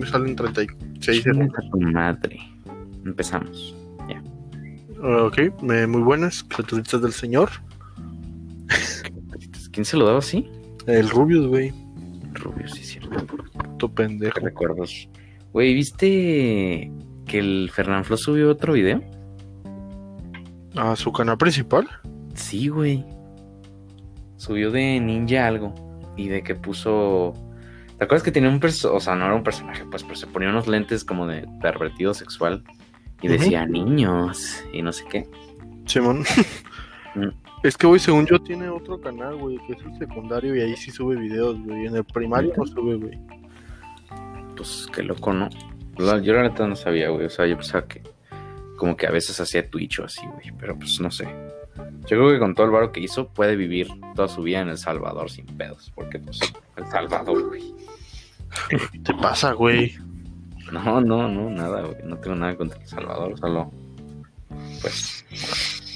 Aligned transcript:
me 0.00 0.06
salen 0.06 0.36
36 0.36 1.22
Chinga 1.22 1.22
segundos. 1.34 1.70
tu 1.70 1.80
madre. 1.80 2.38
Empezamos. 3.04 3.74
Ya. 4.08 4.22
Ok, 5.24 5.62
me- 5.62 5.86
muy 5.86 6.02
buenas. 6.02 6.42
Criaturitas 6.44 7.00
del 7.02 7.12
señor. 7.12 7.50
¿Quién 9.72 9.84
se 9.84 9.96
lo 9.96 10.06
daba 10.06 10.18
así? 10.18 10.48
El 10.86 11.08
Rubius, 11.10 11.46
güey. 11.46 11.72
Rubio, 12.34 12.68
sí, 12.68 12.82
cierto. 12.84 13.26
Tu 13.78 13.92
pendejo. 13.92 14.34
¿Qué 14.34 14.44
recuerdos? 14.46 15.08
Güey, 15.52 15.74
¿viste 15.74 16.90
que 17.26 17.38
el 17.38 17.70
Fernanfloo 17.72 18.16
subió 18.16 18.50
otro 18.50 18.72
video? 18.72 19.02
A 20.76 20.94
su 20.96 21.12
canal 21.12 21.36
principal. 21.38 21.88
Sí, 22.34 22.68
güey. 22.68 23.04
Subió 24.36 24.70
de 24.70 25.00
ninja 25.00 25.46
algo. 25.46 25.74
Y 26.16 26.28
de 26.28 26.42
que 26.42 26.54
puso. 26.54 27.34
¿Te 28.00 28.04
acuerdas 28.04 28.22
que 28.22 28.32
tenía 28.32 28.48
un 28.48 28.60
personaje? 28.60 28.96
O 28.96 29.00
sea, 29.00 29.14
no 29.14 29.26
era 29.26 29.34
un 29.34 29.42
personaje, 29.42 29.84
pues, 29.90 30.02
pero 30.04 30.14
se 30.14 30.26
ponía 30.26 30.48
unos 30.48 30.66
lentes 30.66 31.04
como 31.04 31.26
de 31.26 31.46
pervertido 31.60 32.14
sexual. 32.14 32.64
Y 33.20 33.28
decía 33.28 33.66
niños. 33.66 34.64
Y 34.72 34.80
no 34.80 34.90
sé 34.90 35.04
qué. 35.04 35.28
Simón. 35.84 36.24
Mm. 37.12 37.26
Es 37.64 37.76
que, 37.76 37.88
güey, 37.88 37.98
según 37.98 38.24
yo, 38.24 38.38
tiene 38.38 38.68
otro 38.68 39.00
canal, 39.00 39.36
güey, 39.36 39.58
que 39.66 39.72
es 39.72 39.80
el 39.82 39.98
secundario 39.98 40.54
y 40.54 40.60
ahí 40.60 40.76
sí 40.76 40.92
sube 40.92 41.16
videos, 41.16 41.60
güey. 41.62 41.86
En 41.86 41.96
el 41.96 42.04
primario 42.04 42.54
no 42.56 42.64
sube, 42.64 42.94
güey. 42.94 43.18
Pues 44.56 44.88
qué 44.94 45.02
loco, 45.02 45.32
¿no? 45.32 45.50
Yo 45.98 46.32
la 46.32 46.42
neta 46.42 46.66
no 46.66 46.76
sabía, 46.76 47.10
güey. 47.10 47.26
O 47.26 47.30
sea, 47.30 47.46
yo 47.46 47.56
pensaba 47.56 47.86
que. 47.86 48.02
Como 48.78 48.96
que 48.96 49.08
a 49.08 49.10
veces 49.10 49.38
hacía 49.40 49.68
Twitch 49.68 49.98
o 49.98 50.04
así, 50.04 50.24
güey. 50.24 50.52
Pero 50.58 50.78
pues 50.78 51.00
no 51.00 51.10
sé. 51.10 51.28
Yo 52.02 52.16
creo 52.16 52.30
que 52.30 52.38
con 52.38 52.54
todo 52.54 52.64
el 52.64 52.72
varo 52.72 52.92
que 52.92 53.00
hizo, 53.00 53.28
puede 53.28 53.56
vivir 53.56 53.88
toda 54.14 54.28
su 54.28 54.42
vida 54.42 54.60
en 54.60 54.68
El 54.68 54.78
Salvador 54.78 55.30
sin 55.30 55.44
pedos. 55.44 55.92
Porque, 55.94 56.18
pues, 56.18 56.40
El 56.76 56.86
Salvador, 56.86 57.48
güey. 57.48 57.74
¿Qué 58.68 58.98
te 59.00 59.14
pasa, 59.14 59.52
güey? 59.52 59.96
No, 60.72 61.00
no, 61.00 61.28
no, 61.28 61.50
nada, 61.50 61.82
güey. 61.82 61.96
No 62.04 62.16
tengo 62.18 62.36
nada 62.36 62.56
contra 62.56 62.78
El 62.80 62.86
Salvador, 62.86 63.38
solo. 63.38 63.72
Pues. 64.80 65.24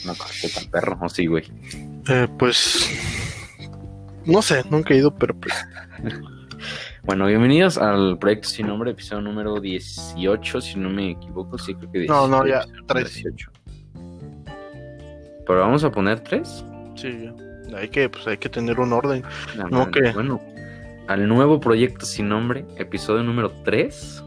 No 0.07 0.15
parece 0.15 0.49
tan 0.51 0.71
perro, 0.71 0.99
o 1.01 1.09
sí, 1.09 1.27
güey. 1.27 1.45
Eh, 2.09 2.29
pues. 2.39 2.91
No 4.27 4.43
sé, 4.43 4.63
nunca 4.71 4.95
he 4.95 4.99
ido, 4.99 5.15
pero 5.15 5.35
pues. 5.35 5.55
Bueno, 7.03 7.27
bienvenidos 7.27 7.77
al 7.77 8.19
proyecto 8.19 8.49
sin 8.49 8.67
nombre, 8.67 8.91
episodio 8.93 9.21
número 9.23 9.61
18, 9.61 10.61
si 10.61 10.79
no 10.79 10.89
me 10.89 11.11
equivoco. 11.11 11.59
Sí, 11.59 11.75
creo 11.75 11.91
que 11.93 11.99
18. 12.01 12.13
No, 12.13 12.29
no, 12.29 12.47
ya, 12.47 12.61
episodio 12.63 12.85
tres. 12.87 13.15
18. 13.15 13.51
Pero 15.47 15.61
vamos 15.61 15.85
a 15.85 15.91
poner 15.91 16.21
tres. 16.21 16.65
Sí, 16.97 17.31
hay 17.77 17.89
que, 17.89 18.09
pues, 18.09 18.27
hay 18.27 18.39
que 18.39 18.49
tener 18.49 18.81
un 18.81 18.93
orden. 18.93 19.23
No, 19.57 19.69
No, 19.69 19.91
que- 19.91 20.13
Bueno, 20.13 20.41
al 21.09 21.29
nuevo 21.29 21.61
proyecto 21.61 22.07
sin 22.07 22.29
nombre, 22.29 22.65
episodio 22.77 23.23
número 23.23 23.51
3. 23.65 24.25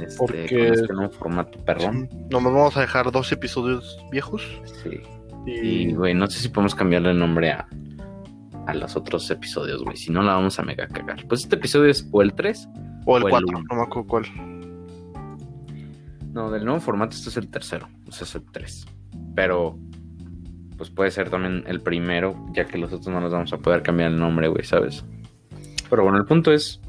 Este, 0.00 0.16
Porque- 0.18 0.68
este 0.68 0.92
nuevo 0.92 1.12
formato, 1.12 1.58
perdón. 1.64 2.08
Nos 2.30 2.42
vamos 2.42 2.76
a 2.76 2.80
dejar 2.80 3.10
dos 3.12 3.30
episodios 3.32 3.98
viejos. 4.10 4.42
Sí. 4.82 5.00
Y, 5.46 5.92
güey, 5.92 6.14
no 6.14 6.28
sé 6.28 6.38
si 6.38 6.48
podemos 6.48 6.74
cambiarle 6.74 7.10
el 7.10 7.18
nombre 7.18 7.50
a, 7.50 7.66
a 8.66 8.74
los 8.74 8.96
otros 8.96 9.28
episodios, 9.30 9.82
güey. 9.84 9.96
Si 9.96 10.10
no, 10.12 10.22
la 10.22 10.34
vamos 10.34 10.58
a 10.58 10.62
mega 10.62 10.86
cagar. 10.86 11.26
Pues 11.28 11.42
este 11.42 11.56
episodio 11.56 11.90
es 11.90 12.08
o 12.12 12.22
el 12.22 12.32
3. 12.34 12.68
o 13.06 13.16
el 13.16 13.24
o 13.24 13.26
el 13.26 13.30
4, 13.32 13.48
uno. 13.48 13.64
no 13.70 13.76
me 13.76 13.82
acuerdo 13.82 14.08
cuál. 14.08 14.24
No, 16.32 16.50
del 16.50 16.64
nuevo 16.64 16.80
formato, 16.80 17.14
este 17.16 17.28
es 17.28 17.36
el 17.36 17.48
tercero. 17.48 17.88
O 18.08 18.12
sea, 18.12 18.24
es 18.24 18.34
el 18.34 18.44
3. 18.50 18.86
Pero, 19.34 19.78
pues 20.78 20.88
puede 20.90 21.10
ser 21.10 21.28
también 21.28 21.64
el 21.66 21.80
primero, 21.82 22.34
ya 22.54 22.64
que 22.66 22.78
los 22.78 22.92
otros 22.92 23.08
no 23.08 23.20
los 23.20 23.32
vamos 23.32 23.52
a 23.52 23.58
poder 23.58 23.82
cambiar 23.82 24.12
el 24.12 24.18
nombre, 24.18 24.48
güey, 24.48 24.64
¿sabes? 24.64 25.04
Pero 25.92 26.04
bueno, 26.04 26.16
el 26.16 26.24
punto 26.24 26.50
es. 26.54 26.80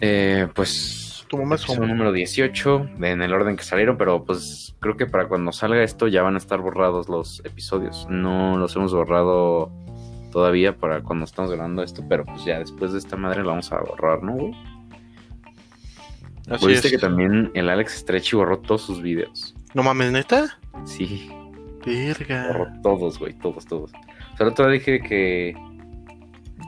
eh, 0.00 0.48
pues. 0.54 1.24
Tu 1.28 1.38
mamá 1.38 1.54
es 1.54 1.78
número 1.78 2.10
18, 2.12 2.88
de- 2.98 3.10
en 3.12 3.22
el 3.22 3.32
orden 3.32 3.54
que 3.56 3.62
salieron, 3.62 3.96
pero 3.96 4.24
pues 4.24 4.74
creo 4.80 4.96
que 4.96 5.06
para 5.06 5.26
cuando 5.28 5.52
salga 5.52 5.82
esto 5.84 6.08
ya 6.08 6.22
van 6.22 6.34
a 6.34 6.38
estar 6.38 6.60
borrados 6.60 7.08
los 7.08 7.40
episodios. 7.44 8.06
No 8.10 8.58
los 8.58 8.74
hemos 8.76 8.92
borrado 8.92 9.70
todavía 10.32 10.76
para 10.76 11.00
cuando 11.02 11.24
estamos 11.24 11.50
grabando 11.52 11.82
esto, 11.84 12.04
pero 12.08 12.24
pues 12.24 12.44
ya 12.44 12.58
después 12.58 12.92
de 12.92 12.98
esta 12.98 13.16
madre 13.16 13.42
la 13.42 13.50
vamos 13.50 13.70
a 13.72 13.78
borrar, 13.80 14.22
¿no, 14.24 14.32
güey? 14.32 14.52
Así 16.50 16.66
¿Viste 16.66 16.88
es. 16.88 16.92
que 16.94 16.98
también 16.98 17.50
el 17.54 17.68
Alex 17.70 18.00
Stretchy 18.00 18.36
borró 18.36 18.58
todos 18.58 18.82
sus 18.82 19.00
videos? 19.00 19.54
No 19.74 19.82
mames, 19.82 20.10
neta. 20.12 20.58
Sí, 20.84 21.30
borró 21.30 21.86
Verga. 21.86 22.80
todos, 22.82 23.18
güey, 23.18 23.32
todos, 23.38 23.64
todos. 23.64 23.92
O 23.94 24.36
sea, 24.36 24.46
el 24.46 24.48
otro 24.52 24.66
día 24.66 24.74
dije 24.74 25.00
que. 25.00 25.56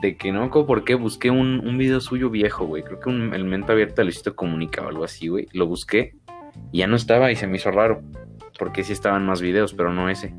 De 0.01 0.15
que 0.15 0.31
no 0.31 0.41
me 0.41 0.45
acuerdo 0.47 0.67
por 0.67 0.83
qué 0.83 0.95
busqué 0.95 1.31
un, 1.31 1.65
un 1.65 1.77
video 1.77 1.99
suyo 2.01 2.29
viejo, 2.29 2.65
güey. 2.65 2.83
Creo 2.83 2.99
que 2.99 3.09
un, 3.09 3.33
el 3.33 3.45
mente 3.45 3.71
abierta 3.71 4.01
lo 4.01 4.05
Luisito 4.05 4.35
Comunica 4.35 4.81
o 4.81 4.89
algo 4.89 5.03
así, 5.03 5.27
güey. 5.27 5.47
Lo 5.53 5.65
busqué 5.65 6.15
y 6.71 6.79
ya 6.79 6.87
no 6.87 6.95
estaba 6.95 7.31
y 7.31 7.35
se 7.35 7.47
me 7.47 7.57
hizo 7.57 7.71
raro. 7.71 8.01
Porque 8.59 8.83
sí 8.83 8.93
estaban 8.93 9.25
más 9.25 9.41
videos, 9.41 9.73
pero 9.73 9.91
no 9.91 10.09
ese. 10.09 10.33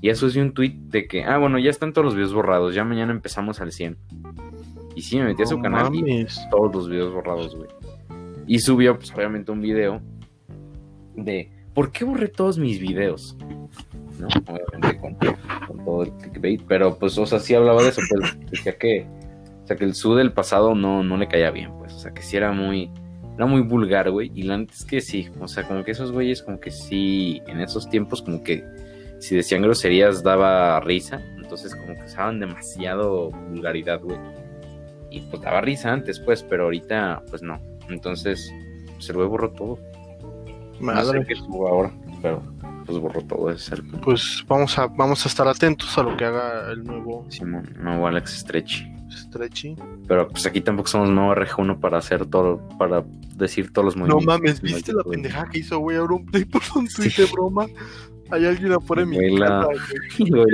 Y 0.00 0.10
eso 0.10 0.26
es 0.26 0.36
un 0.36 0.52
tweet 0.52 0.74
de 0.88 1.06
que, 1.06 1.24
ah, 1.24 1.38
bueno, 1.38 1.58
ya 1.58 1.70
están 1.70 1.92
todos 1.92 2.04
los 2.04 2.14
videos 2.14 2.34
borrados. 2.34 2.74
Ya 2.74 2.84
mañana 2.84 3.12
empezamos 3.12 3.60
al 3.60 3.72
100. 3.72 3.96
Y 4.94 5.02
sí, 5.02 5.16
me 5.18 5.24
metí 5.24 5.42
a 5.42 5.46
su 5.46 5.60
canal 5.60 5.94
y 5.94 6.26
todos 6.50 6.74
los 6.74 6.88
videos 6.88 7.12
borrados, 7.12 7.56
güey. 7.56 7.68
Y 8.46 8.58
subió, 8.58 8.96
pues, 8.96 9.12
obviamente, 9.14 9.50
un 9.50 9.60
video 9.60 10.00
de 11.16 11.50
¿por 11.74 11.90
qué 11.90 12.04
borré 12.04 12.28
todos 12.28 12.58
mis 12.58 12.80
videos? 12.80 13.36
¿No? 14.24 14.54
Obviamente 14.54 15.00
con, 15.00 15.14
con 15.66 15.84
todo 15.84 16.02
el 16.02 16.12
clickbait, 16.12 16.62
pero 16.66 16.98
pues, 16.98 17.16
o 17.18 17.26
sea, 17.26 17.38
sí 17.38 17.54
hablaba 17.54 17.82
de 17.82 17.90
eso, 17.90 18.00
pues, 18.08 18.50
decía 18.50 18.76
que, 18.78 19.06
o 19.62 19.66
sea, 19.66 19.76
que 19.76 19.84
el 19.84 19.94
su 19.94 20.14
del 20.14 20.32
pasado 20.32 20.74
no, 20.74 21.02
no 21.02 21.16
le 21.16 21.28
caía 21.28 21.50
bien, 21.50 21.72
pues, 21.78 21.92
o 21.94 21.98
sea, 21.98 22.12
que 22.12 22.22
sí 22.22 22.36
era 22.36 22.52
muy, 22.52 22.90
era 23.36 23.46
muy 23.46 23.62
vulgar, 23.62 24.10
güey, 24.10 24.30
y 24.34 24.42
la 24.42 24.58
neta 24.58 24.72
es 24.72 24.84
que 24.84 25.00
sí, 25.00 25.28
o 25.40 25.48
sea, 25.48 25.64
como 25.64 25.84
que 25.84 25.90
esos 25.90 26.12
güeyes, 26.12 26.42
como 26.42 26.60
que 26.60 26.70
sí, 26.70 27.42
en 27.46 27.60
esos 27.60 27.88
tiempos, 27.88 28.22
como 28.22 28.42
que 28.42 28.64
si 29.18 29.36
decían 29.36 29.62
groserías 29.62 30.22
daba 30.22 30.80
risa, 30.80 31.22
entonces 31.36 31.74
como 31.74 31.94
que 31.94 32.04
usaban 32.04 32.40
demasiado 32.40 33.30
vulgaridad, 33.30 34.00
güey. 34.02 34.18
Y 35.10 35.20
pues 35.20 35.40
daba 35.42 35.60
risa 35.60 35.92
antes, 35.92 36.18
pues, 36.20 36.42
pero 36.42 36.64
ahorita, 36.64 37.22
pues 37.30 37.42
no. 37.42 37.60
Entonces, 37.88 38.52
pues 38.94 39.08
el 39.08 39.16
güey 39.16 39.28
borró 39.28 39.52
todo. 39.52 39.78
No 40.80 41.02
sé 41.02 41.12
Madre. 41.12 41.24
qué 41.26 41.36
subo 41.36 41.68
ahora, 41.68 41.92
pero 42.20 42.42
pues 42.84 42.98
borró 42.98 43.22
todo. 43.22 43.50
Ese 43.50 43.76
punto. 43.76 44.00
Pues 44.00 44.44
vamos 44.48 44.78
a, 44.78 44.86
vamos 44.86 45.24
a 45.24 45.28
estar 45.28 45.46
atentos 45.48 45.96
a 45.98 46.02
lo 46.02 46.16
que 46.16 46.24
haga 46.24 46.70
el 46.70 46.84
nuevo 46.84 47.26
Simón, 47.30 47.68
nuevo 47.80 48.06
Alex 48.06 48.38
Stretchy. 48.40 48.90
Stretchy. 49.10 49.76
Pero 50.08 50.28
pues 50.28 50.44
aquí 50.46 50.60
tampoco 50.60 50.88
somos 50.88 51.08
nuevo 51.10 51.34
RG1 51.34 51.78
para 51.78 51.98
hacer 51.98 52.26
todo, 52.26 52.58
para 52.78 53.04
decir 53.36 53.72
todos 53.72 53.84
los 53.86 53.96
No 53.96 54.06
movimientos. 54.06 54.26
mames, 54.26 54.60
¿viste 54.60 54.92
la 54.92 55.04
pendejada 55.04 55.48
que 55.50 55.58
hizo, 55.60 55.78
güey? 55.78 55.96
Ahora 55.96 56.14
un 56.14 56.26
play 56.26 56.44
por 56.44 56.62
un 56.76 56.88
tweet 56.88 57.12
de 57.16 57.26
broma. 57.26 57.66
Hay 58.30 58.46
alguien 58.46 58.72
afuera 58.72 59.04
de 59.04 59.06
mi 59.06 59.38
casa, 59.38 59.66
güey. 60.18 60.44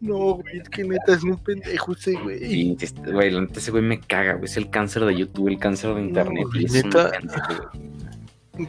No, 0.00 0.16
güey, 0.34 0.58
es 0.58 0.68
que 0.68 0.84
neta 0.84 1.14
es 1.14 1.22
un 1.22 1.36
pendejo 1.38 1.92
ese, 1.92 2.14
güey. 2.14 2.44
y, 2.54 2.76
este, 2.80 3.10
güey, 3.12 3.30
la 3.30 3.40
neta 3.42 3.60
ese 3.60 3.70
güey 3.70 3.82
me 3.84 4.00
caga, 4.00 4.34
güey. 4.34 4.46
Es 4.46 4.56
el 4.56 4.68
cáncer 4.68 5.04
de 5.04 5.16
YouTube, 5.16 5.48
el 5.48 5.58
cáncer 5.58 5.94
de 5.94 6.02
internet. 6.02 6.44
güey, 6.50 6.62
y 6.62 6.64
es 6.66 6.72
un 6.72 6.90
neta. 6.90 7.10
güey. 7.10 8.01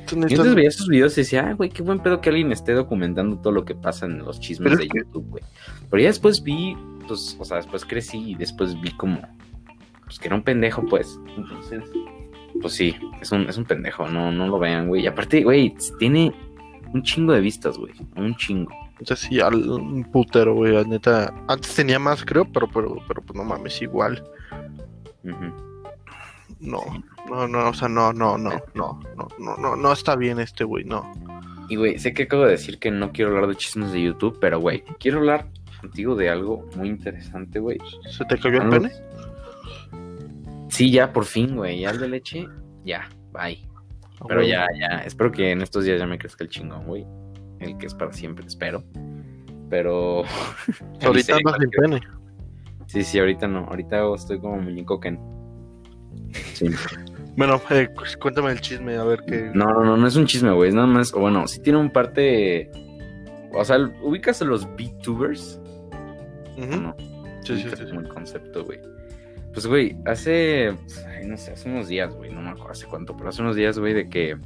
Tú 0.07 0.15
Yo 0.27 0.41
antes 0.41 0.55
veía 0.55 0.71
sus 0.71 0.87
videos 0.87 1.17
y 1.17 1.21
decía, 1.21 1.47
ah, 1.49 1.53
güey, 1.53 1.69
qué 1.69 1.83
buen 1.83 1.99
pedo 1.99 2.21
que 2.21 2.29
alguien 2.29 2.51
esté 2.53 2.71
documentando 2.71 3.37
todo 3.37 3.51
lo 3.51 3.65
que 3.65 3.75
pasa 3.75 4.05
en 4.05 4.19
los 4.19 4.39
chismes 4.39 4.77
de 4.77 4.87
YouTube, 4.87 5.27
güey. 5.29 5.43
Pero 5.89 6.01
ya 6.01 6.07
después 6.07 6.41
vi, 6.41 6.77
pues, 7.05 7.35
o 7.37 7.43
sea, 7.43 7.57
después 7.57 7.83
crecí 7.83 8.31
y 8.31 8.35
después 8.35 8.79
vi 8.79 8.91
como, 8.91 9.19
pues, 10.05 10.19
que 10.19 10.27
era 10.27 10.37
un 10.37 10.43
pendejo, 10.43 10.85
pues. 10.85 11.19
Entonces, 11.35 11.83
pues 12.61 12.73
sí, 12.73 12.95
es 13.21 13.31
un, 13.33 13.49
es 13.49 13.57
un 13.57 13.65
pendejo, 13.65 14.07
no, 14.07 14.31
no 14.31 14.47
lo 14.47 14.57
vean, 14.57 14.87
güey. 14.87 15.03
Y 15.03 15.07
aparte, 15.07 15.43
güey, 15.43 15.75
tiene 15.99 16.33
un 16.93 17.03
chingo 17.03 17.33
de 17.33 17.41
vistas, 17.41 17.77
güey, 17.77 17.93
un 18.15 18.35
chingo. 18.37 18.71
O 19.01 19.05
sea, 19.05 19.17
sí, 19.17 19.41
al, 19.41 19.69
un 19.69 20.05
putero, 20.05 20.55
güey, 20.55 20.71
la 20.71 20.85
neta. 20.85 21.33
Antes 21.49 21.75
tenía 21.75 21.99
más, 21.99 22.23
creo, 22.23 22.45
pero, 22.45 22.69
pero, 22.69 22.95
pero 23.05 23.21
pues 23.21 23.35
no 23.35 23.43
mames, 23.43 23.81
igual. 23.81 24.23
No, 26.61 26.79
no, 27.29 27.47
no, 27.47 27.69
o 27.69 27.73
sea, 27.73 27.87
no, 27.87 28.13
no, 28.13 28.37
no, 28.37 28.51
no, 28.73 28.99
no, 29.15 29.27
no, 29.39 29.57
no, 29.57 29.75
no 29.75 29.93
está 29.93 30.15
bien 30.15 30.39
este, 30.39 30.63
güey, 30.63 30.83
no. 30.83 31.11
Y, 31.69 31.75
güey, 31.75 31.97
sé 31.97 32.13
que 32.13 32.23
acabo 32.23 32.43
de 32.43 32.51
decir 32.51 32.79
que 32.79 32.91
no 32.91 33.11
quiero 33.11 33.31
hablar 33.31 33.47
de 33.47 33.55
chismes 33.55 33.91
de 33.91 34.03
YouTube, 34.03 34.37
pero, 34.39 34.59
güey, 34.59 34.83
quiero 34.99 35.19
hablar 35.19 35.47
contigo 35.79 36.15
de 36.15 36.29
algo 36.29 36.67
muy 36.75 36.89
interesante, 36.89 37.59
güey. 37.59 37.77
¿Se 38.09 38.25
te 38.25 38.37
cayó 38.37 38.61
el 38.61 38.67
Ah, 38.67 38.69
pene? 38.69 38.91
Sí, 40.69 40.91
ya, 40.91 41.13
por 41.13 41.25
fin, 41.25 41.55
güey, 41.55 41.81
ya 41.81 41.91
el 41.91 41.99
de 41.99 42.09
leche, 42.09 42.47
ya, 42.83 43.07
bye. 43.31 43.67
Pero 44.27 44.39
Güey, 44.39 44.49
ya, 44.49 44.67
ya, 44.79 44.99
espero 44.99 45.31
que 45.31 45.51
en 45.51 45.61
estos 45.61 45.83
días 45.85 45.99
ya 45.99 46.05
me 46.05 46.17
crezca 46.17 46.43
el 46.43 46.49
chingón, 46.49 46.85
güey. 46.85 47.05
El 47.59 47.77
que 47.77 47.87
es 47.87 47.93
para 47.93 48.13
siempre, 48.13 48.45
espero. 48.45 48.83
Pero. 49.69 50.23
Ahorita 51.03 51.35
andas 51.35 51.55
sin 51.59 51.69
pene. 51.69 52.01
Sí, 52.87 53.03
sí, 53.03 53.19
ahorita 53.19 53.47
no. 53.47 53.65
Ahorita 53.65 54.03
estoy 54.13 54.39
como 54.39 54.57
muñeco 54.57 54.99
Ken. 54.99 55.19
Sí. 56.53 56.67
Bueno, 57.35 57.59
eh, 57.71 57.87
cu- 57.95 58.03
cuéntame 58.19 58.51
el 58.51 58.61
chisme, 58.61 58.95
a 58.95 59.03
ver 59.03 59.23
qué. 59.27 59.51
No, 59.53 59.65
no, 59.65 59.83
no, 59.83 59.97
no 59.97 60.07
es 60.07 60.15
un 60.15 60.25
chisme, 60.25 60.51
güey. 60.51 60.69
Es 60.69 60.75
nada 60.75 60.87
más. 60.87 61.13
O 61.13 61.19
bueno, 61.19 61.47
sí 61.47 61.59
tiene 61.61 61.79
un 61.79 61.89
parte. 61.89 62.69
O 63.53 63.63
sea, 63.65 63.77
ubicas 64.01 64.41
a 64.41 64.45
los 64.45 64.65
VTubers. 64.75 65.59
Ujú. 66.57 66.81
¿no? 66.81 66.95
Sí, 67.43 67.57
sí, 67.57 67.63
sí, 67.69 67.75
sí. 67.77 67.85
como 67.87 68.01
el 68.01 68.09
concepto, 68.09 68.63
güey. 68.63 68.79
Pues, 69.53 69.65
güey, 69.67 69.95
hace. 70.05 70.69
ay, 71.07 71.27
no 71.27 71.37
sé, 71.37 71.51
hace 71.53 71.69
unos 71.69 71.87
días, 71.87 72.13
güey. 72.15 72.31
No 72.31 72.41
me 72.41 72.49
acuerdo 72.49 72.71
hace 72.71 72.85
cuánto, 72.87 73.15
pero 73.17 73.29
hace 73.29 73.41
unos 73.41 73.55
días, 73.55 73.77
güey, 73.79 73.93
de 73.93 74.09
que. 74.09 74.37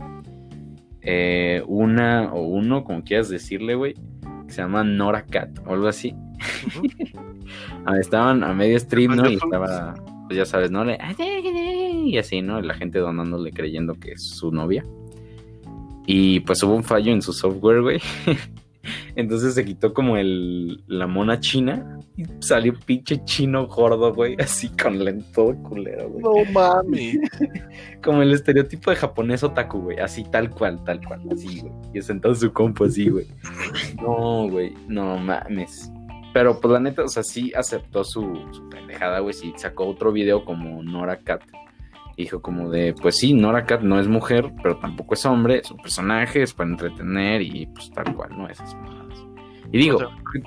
eh, 1.02 1.64
una 1.68 2.34
o 2.34 2.42
uno, 2.48 2.84
como 2.84 3.04
quieras 3.04 3.30
decirle, 3.30 3.76
güey, 3.76 3.94
que 4.48 4.54
se 4.54 4.62
llama 4.62 4.84
Nora 4.84 5.26
Cat 5.26 5.60
o 5.66 5.74
algo 5.74 5.88
así. 5.88 6.16
Ah, 7.86 7.98
estaban 7.98 8.44
a 8.44 8.54
medio 8.54 8.78
stream, 8.78 9.16
¿no? 9.16 9.30
Y 9.30 9.36
estaba, 9.36 9.96
pues 10.28 10.36
ya 10.38 10.44
sabes, 10.46 10.70
¿no? 10.70 10.84
Le- 10.84 10.98
Y 12.08 12.18
así, 12.18 12.42
¿no? 12.42 12.62
La 12.62 12.74
gente 12.74 13.00
donándole 13.00 13.52
creyendo 13.52 13.96
que 13.96 14.14
es 14.14 14.24
su 14.24 14.52
novia. 14.52 14.84
Y 16.06 16.40
pues 16.42 16.64
hubo 16.64 16.74
un 16.74 16.86
fallo 16.86 17.12
en 17.12 17.22
su 17.22 17.34
software, 17.34 17.82
güey. 17.82 18.00
Entonces 19.16 19.56
se 19.56 19.66
quitó 19.66 19.94
como 19.94 20.16
el, 20.16 20.82
la 20.88 21.08
mona 21.08 21.40
china 21.42 22.00
y 22.16 22.24
salió 22.40 22.74
pinche 22.86 23.24
chino 23.26 23.68
gordo, 23.68 24.14
güey, 24.14 24.38
así 24.40 24.70
con 24.70 25.04
lento 25.04 25.54
culero, 25.64 26.10
güey. 26.10 26.24
No 26.24 26.52
mames. 26.52 27.18
Como 28.04 28.22
el 28.22 28.32
estereotipo 28.32 28.90
de 28.90 28.96
japonés 28.96 29.44
otaku, 29.44 29.82
güey, 29.82 30.00
así 30.00 30.24
tal 30.24 30.50
cual, 30.50 30.84
tal 30.86 31.06
cual, 31.06 31.22
así, 31.32 31.60
güey. 31.60 31.74
Y 31.94 32.02
sentado 32.02 32.34
en 32.34 32.40
su 32.40 32.54
compu 32.54 32.86
así, 32.86 33.10
güey. 33.10 33.28
No, 34.02 34.48
güey, 34.50 34.74
no 34.88 35.18
mames. 35.18 35.92
Pero 36.34 36.60
pues 36.60 36.72
la 36.72 36.80
neta, 36.80 37.04
o 37.04 37.08
sea, 37.08 37.24
sí 37.24 37.52
aceptó 37.56 38.04
su, 38.04 38.22
su 38.52 38.70
pendejada, 38.70 39.20
güey. 39.20 39.34
Sí 39.34 39.54
sacó 39.58 39.88
otro 39.88 40.12
video 40.12 40.46
como 40.46 40.84
Nora 40.84 41.18
Cat. 41.18 41.42
Dijo 42.18 42.42
como 42.42 42.70
de, 42.70 42.94
pues 43.00 43.18
sí, 43.18 43.34
Nora 43.34 43.66
Cat 43.66 43.82
no 43.82 44.00
es 44.00 44.08
mujer, 44.08 44.52
pero 44.62 44.78
tampoco 44.78 45.14
es 45.14 45.26
hombre, 45.26 45.60
es 45.60 45.72
un 45.72 45.78
personaje, 45.78 46.42
es 46.42 46.54
para 46.54 46.70
entretener 46.70 47.44
y 47.44 47.68
pues 47.68 47.92
tal 47.92 48.14
cual, 48.16 48.36
¿no? 48.36 48.50
Esas 48.50 48.74
mamadas. 48.76 49.24
Y 49.72 49.78
digo, 49.78 50.00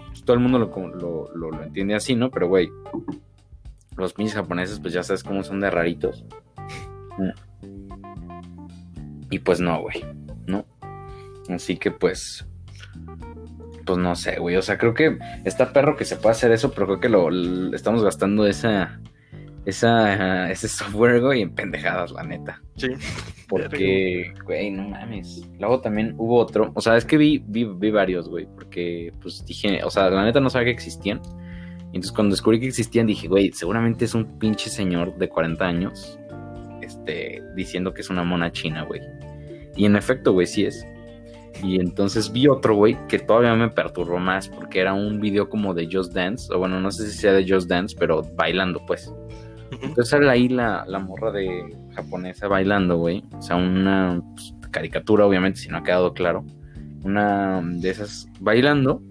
pues, 0.09 0.25
todo 0.25 0.35
el 0.35 0.43
mundo 0.43 0.59
lo, 0.59 0.67
lo, 0.89 1.31
lo, 1.35 1.51
lo 1.51 1.63
entiende 1.63 1.95
así, 1.95 2.17
¿no? 2.17 2.31
Pero, 2.31 2.49
güey, 2.49 2.71
los 3.97 4.13
pinches 4.15 4.35
japoneses, 4.35 4.81
pues 4.81 4.93
ya 4.95 5.03
sabes 5.03 5.23
cómo 5.23 5.43
son 5.43 5.61
de 5.61 5.71
raritos. 5.71 6.25
Y 9.31 9.39
pues 9.39 9.61
no, 9.61 9.83
güey, 9.83 10.05
¿no? 10.47 10.65
Así 11.49 11.77
que 11.77 11.91
pues, 11.91 12.47
pues 13.85 13.99
no 13.99 14.17
sé, 14.17 14.39
güey. 14.39 14.57
O 14.57 14.63
sea, 14.63 14.79
creo 14.79 14.95
que 14.95 15.19
está 15.45 15.73
perro 15.73 15.97
que 15.97 16.05
se 16.05 16.17
pueda 16.17 16.33
hacer 16.33 16.51
eso, 16.53 16.73
pero 16.73 16.87
creo 16.87 17.01
que 17.01 17.09
lo, 17.09 17.75
estamos 17.75 18.03
gastando 18.03 18.47
esa, 18.47 19.01
esa, 19.65 20.51
ese 20.51 20.69
software, 20.69 21.21
güey, 21.21 21.43
en 21.43 21.55
pendejadas, 21.55 22.13
la 22.13 22.23
neta. 22.23 22.63
Sí. 22.77 22.89
Porque, 23.49 24.33
güey, 24.45 24.71
no 24.71 24.89
mames. 24.89 25.49
Luego 25.59 25.81
también 25.81 26.15
hubo 26.17 26.39
otro. 26.39 26.73
O 26.75 26.81
sea, 26.81 26.97
es 26.97 27.05
que 27.05 27.17
vi, 27.17 27.43
vi, 27.47 27.65
vi 27.65 27.91
varios, 27.91 28.29
güey. 28.29 28.47
Porque, 28.55 29.13
pues 29.21 29.45
dije, 29.45 29.83
o 29.85 29.91
sea, 29.91 30.09
la 30.09 30.25
neta 30.25 30.41
no 30.41 30.51
sabía 30.51 30.67
que 30.67 30.73
existían. 30.73 31.21
Y 31.93 31.97
entonces 31.97 32.13
cuando 32.13 32.35
descubrí 32.35 32.61
que 32.61 32.69
existían, 32.69 33.07
dije, 33.07 33.27
güey, 33.27 33.51
seguramente 33.53 34.05
es 34.05 34.15
un 34.15 34.39
pinche 34.39 34.71
señor 34.71 35.17
de 35.19 35.29
40 35.29 35.65
años. 35.65 36.19
Este, 36.81 37.43
diciendo 37.57 37.93
que 37.93 38.01
es 38.01 38.11
una 38.11 38.25
mona 38.25 38.53
china, 38.53 38.85
güey. 38.85 39.01
Y 39.77 39.85
en 39.85 39.97
efecto, 39.97 40.33
güey, 40.33 40.47
sí 40.47 40.65
es. 40.65 40.87
Y 41.63 41.81
entonces 41.81 42.33
vi 42.33 42.47
otro, 42.47 42.77
güey, 42.77 42.97
que 43.09 43.19
todavía 43.19 43.55
me 43.57 43.69
perturbó 43.69 44.19
más. 44.19 44.49
Porque 44.49 44.81
era 44.81 44.95
un 44.95 45.21
video 45.21 45.49
como 45.49 45.75
de 45.75 45.89
Just 45.91 46.15
Dance. 46.15 46.55
O 46.55 46.59
bueno, 46.59 46.81
no 46.81 46.91
sé 46.93 47.11
si 47.11 47.19
sea 47.19 47.33
de 47.33 47.45
Just 47.47 47.69
Dance, 47.69 47.97
pero 47.99 48.23
bailando, 48.23 48.81
pues. 48.87 49.13
Entonces 49.73 50.09
sale 50.09 50.29
ahí 50.31 50.49
la, 50.49 50.85
la 50.87 50.99
morra 50.99 51.31
de 51.31 51.77
japonesa 51.95 52.49
bailando, 52.49 52.97
güey. 52.99 53.25
O 53.37 53.43
sea, 53.43 53.57
una 53.57 54.21
pues, 54.35 54.55
caricatura, 54.71 55.27
obviamente, 55.27 55.61
si 55.61 55.69
no 55.69 55.79
ha 55.79 55.83
quedado 55.83 56.13
claro. 56.15 56.45
Una 57.05 57.61
de 57.63 57.91
esas 57.91 58.29
bailando. 58.41 59.03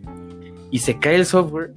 Y 0.72 0.80
se 0.80 1.00
cae 1.00 1.16
el 1.16 1.26
software. 1.26 1.74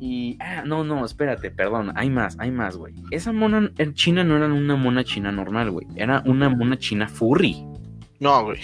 Y. 0.00 0.36
Ah, 0.40 0.62
no, 0.64 0.84
no, 0.84 1.04
espérate, 1.04 1.50
perdón. 1.50 1.92
Hay 1.94 2.10
más, 2.10 2.36
hay 2.38 2.50
más, 2.50 2.76
güey. 2.76 2.94
Esa 3.10 3.32
mona 3.32 3.70
en 3.78 3.94
China 3.94 4.24
no 4.24 4.36
era 4.36 4.46
una 4.46 4.76
mona 4.76 5.04
china 5.04 5.30
normal, 5.32 5.70
güey. 5.70 5.86
Era 5.96 6.22
una 6.26 6.48
mona 6.48 6.76
china 6.78 7.08
furry. 7.08 7.64
No, 8.20 8.44
güey. 8.44 8.58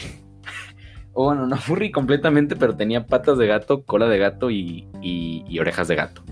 O 1.12 1.26
bueno, 1.26 1.46
no 1.46 1.56
furry 1.56 1.92
completamente, 1.92 2.56
pero 2.56 2.74
tenía 2.74 3.06
patas 3.06 3.38
de 3.38 3.46
gato, 3.46 3.84
cola 3.84 4.08
de 4.08 4.18
gato 4.18 4.50
y, 4.50 4.88
y- 5.00 5.44
y 5.48 5.58
orejas 5.60 5.86
de 5.86 5.94
gato. 5.94 6.24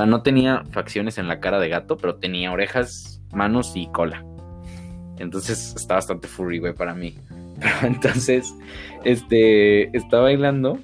Sea, 0.00 0.06
no 0.06 0.22
tenía 0.22 0.64
facciones 0.70 1.18
en 1.18 1.28
la 1.28 1.40
cara 1.40 1.58
de 1.60 1.68
gato, 1.68 1.96
pero 1.96 2.16
tenía 2.16 2.52
orejas, 2.52 3.22
manos 3.32 3.72
y 3.76 3.86
cola. 3.88 4.24
Entonces 5.18 5.74
está 5.76 5.94
bastante 5.96 6.26
furry, 6.28 6.58
güey, 6.58 6.74
para 6.74 6.94
mí. 6.94 7.14
Pero 7.60 7.74
entonces, 7.82 8.54
este, 9.04 9.94
está 9.94 10.20
bailando. 10.20 10.78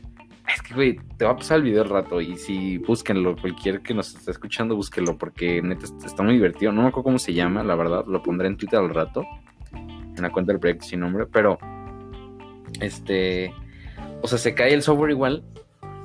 Es 0.55 0.61
que, 0.61 0.75
güey, 0.75 0.99
te 1.17 1.25
va 1.25 1.31
a 1.31 1.37
pasar 1.37 1.57
el 1.57 1.63
video 1.63 1.83
al 1.83 1.89
rato. 1.89 2.21
Y 2.21 2.37
si 2.37 2.77
búsquenlo, 2.77 3.35
cualquier 3.35 3.81
que 3.81 3.95
nos 3.95 4.15
esté 4.15 4.31
escuchando, 4.31 4.77
búsquenlo, 4.77 5.17
porque 5.17 5.63
neta 5.63 5.87
está- 5.87 6.07
está 6.07 6.23
muy 6.23 6.35
divertido. 6.35 6.73
No 6.73 6.83
me 6.83 6.89
acuerdo 6.89 7.05
cómo 7.05 7.19
se 7.19 7.33
llama, 7.33 7.63
la 7.65 7.75
verdad. 7.77 8.05
Lo 8.07 8.23
pondré 8.23 8.49
en 8.49 8.59
Twitter 8.59 8.79
al 8.79 8.91
rato. 8.91 9.25
En 9.73 10.21
la 10.21 10.31
cuenta 10.31 10.53
del 10.53 10.61
proyecto 10.61 10.85
sin 10.85 11.01
nombre. 11.01 11.25
Pero 11.33 11.59
este, 12.81 13.55
o 14.23 14.27
sea, 14.29 14.37
se 14.39 14.55
cae 14.55 14.75
el 14.75 14.83
software 14.83 15.11
igual, 15.13 15.45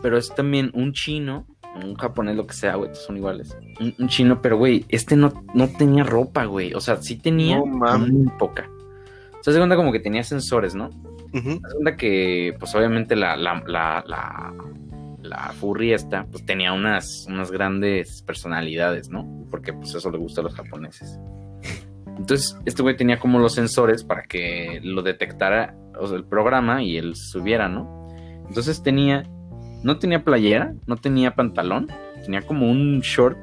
pero 0.01 0.17
es 0.17 0.33
también 0.33 0.71
un 0.73 0.93
chino, 0.93 1.45
un 1.75 1.95
japonés, 1.95 2.35
lo 2.35 2.45
que 2.45 2.53
sea, 2.53 2.75
güey, 2.75 2.91
todos 2.91 3.05
son 3.05 3.17
iguales. 3.17 3.55
Un, 3.79 3.93
un 3.97 4.07
chino, 4.07 4.41
pero 4.41 4.57
güey, 4.57 4.85
este 4.89 5.15
no, 5.15 5.45
no 5.53 5.67
tenía 5.67 6.03
ropa, 6.03 6.45
güey. 6.45 6.73
O 6.73 6.81
sea, 6.81 6.97
sí 6.97 7.17
tenía, 7.17 7.57
No 7.57 7.99
muy 7.99 8.29
poca. 8.37 8.69
O 9.39 9.43
sea, 9.43 9.53
se 9.53 9.59
cuenta 9.59 9.75
como 9.75 9.91
que 9.91 9.99
tenía 9.99 10.23
sensores, 10.23 10.75
¿no? 10.75 10.89
Ujú. 11.33 11.51
Se 11.53 11.73
cuenta 11.73 11.95
que, 11.95 12.55
pues 12.59 12.75
obviamente 12.75 13.15
la, 13.15 13.35
la, 13.35 13.63
la, 13.65 14.03
la, 14.05 14.53
la 15.21 15.53
furry 15.53 15.93
esta, 15.93 16.25
pues 16.25 16.45
tenía 16.45 16.73
unas, 16.73 17.25
unas 17.27 17.51
grandes 17.51 18.21
personalidades, 18.23 19.09
¿no? 19.09 19.47
Porque 19.49 19.73
pues 19.73 19.95
eso 19.95 20.11
le 20.11 20.17
gusta 20.17 20.41
a 20.41 20.43
los 20.43 20.53
japoneses. 20.53 21.19
Entonces, 22.17 22.55
este 22.65 22.83
güey 22.83 22.95
tenía 22.97 23.17
como 23.17 23.39
los 23.39 23.53
sensores 23.55 24.03
para 24.03 24.23
que 24.23 24.79
lo 24.83 25.01
detectara 25.01 25.75
o 25.99 26.07
sea, 26.07 26.17
el 26.17 26.25
programa 26.25 26.83
y 26.83 26.97
él 26.97 27.15
subiera, 27.15 27.67
¿no? 27.67 28.07
Entonces 28.47 28.83
tenía, 28.83 29.23
no 29.83 29.97
tenía 29.97 30.23
playera, 30.23 30.73
no 30.87 30.95
tenía 30.97 31.35
pantalón, 31.35 31.87
tenía 32.23 32.41
como 32.41 32.69
un 32.69 32.99
short, 33.01 33.37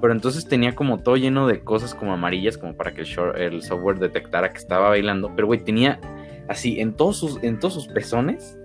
pero 0.00 0.12
entonces 0.12 0.46
tenía 0.46 0.74
como 0.74 0.98
todo 0.98 1.16
lleno 1.16 1.46
de 1.46 1.60
cosas 1.60 1.94
como 1.94 2.12
amarillas, 2.12 2.58
como 2.58 2.74
para 2.74 2.92
que 2.92 3.00
el, 3.02 3.06
short- 3.06 3.38
el 3.38 3.62
software 3.62 3.98
detectara 3.98 4.52
que 4.52 4.58
estaba 4.58 4.90
bailando. 4.90 5.32
Pero 5.34 5.46
güey, 5.46 5.60
tenía 5.64 6.00
así 6.48 6.80
en 6.80 6.92
todos 6.94 7.16
sus, 7.18 7.42
en 7.42 7.58
todos 7.58 7.74
sus 7.74 7.88
pezones. 7.88 8.58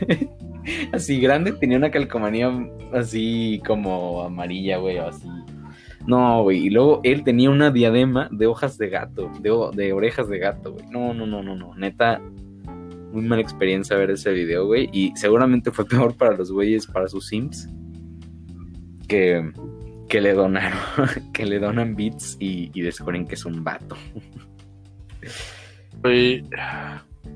así 0.92 1.20
grande, 1.20 1.52
tenía 1.52 1.78
una 1.78 1.90
calcomanía 1.90 2.50
así 2.92 3.62
como 3.66 4.22
amarilla, 4.22 4.78
güey, 4.78 4.98
o 4.98 5.08
así. 5.08 5.26
No, 6.06 6.42
güey. 6.42 6.66
Y 6.66 6.70
luego 6.70 7.00
él 7.02 7.24
tenía 7.24 7.50
una 7.50 7.70
diadema 7.70 8.28
de 8.30 8.46
hojas 8.46 8.78
de 8.78 8.88
gato, 8.88 9.30
de, 9.40 9.50
de 9.74 9.92
orejas 9.92 10.28
de 10.28 10.38
gato, 10.38 10.72
güey. 10.72 10.86
No, 10.90 11.14
no, 11.14 11.26
no, 11.26 11.42
no, 11.42 11.56
no. 11.56 11.74
Neta, 11.74 12.20
muy 13.16 13.24
mala 13.26 13.42
experiencia 13.42 13.96
ver 13.96 14.10
ese 14.10 14.32
video, 14.32 14.66
güey. 14.66 14.88
Y 14.92 15.12
seguramente 15.16 15.70
fue 15.70 15.84
peor 15.88 16.14
para 16.14 16.36
los 16.36 16.50
güeyes, 16.52 16.86
para 16.86 17.08
sus 17.08 17.26
sims, 17.26 17.68
que, 19.08 19.52
que 20.08 20.20
le 20.20 20.32
donaron, 20.34 20.78
que 21.32 21.46
le 21.46 21.58
donan 21.58 21.96
bits 21.96 22.36
y, 22.40 22.70
y 22.74 22.82
descubren 22.82 23.26
que 23.26 23.34
es 23.34 23.44
un 23.44 23.62
vato. 23.64 23.96
Güey, 26.02 26.44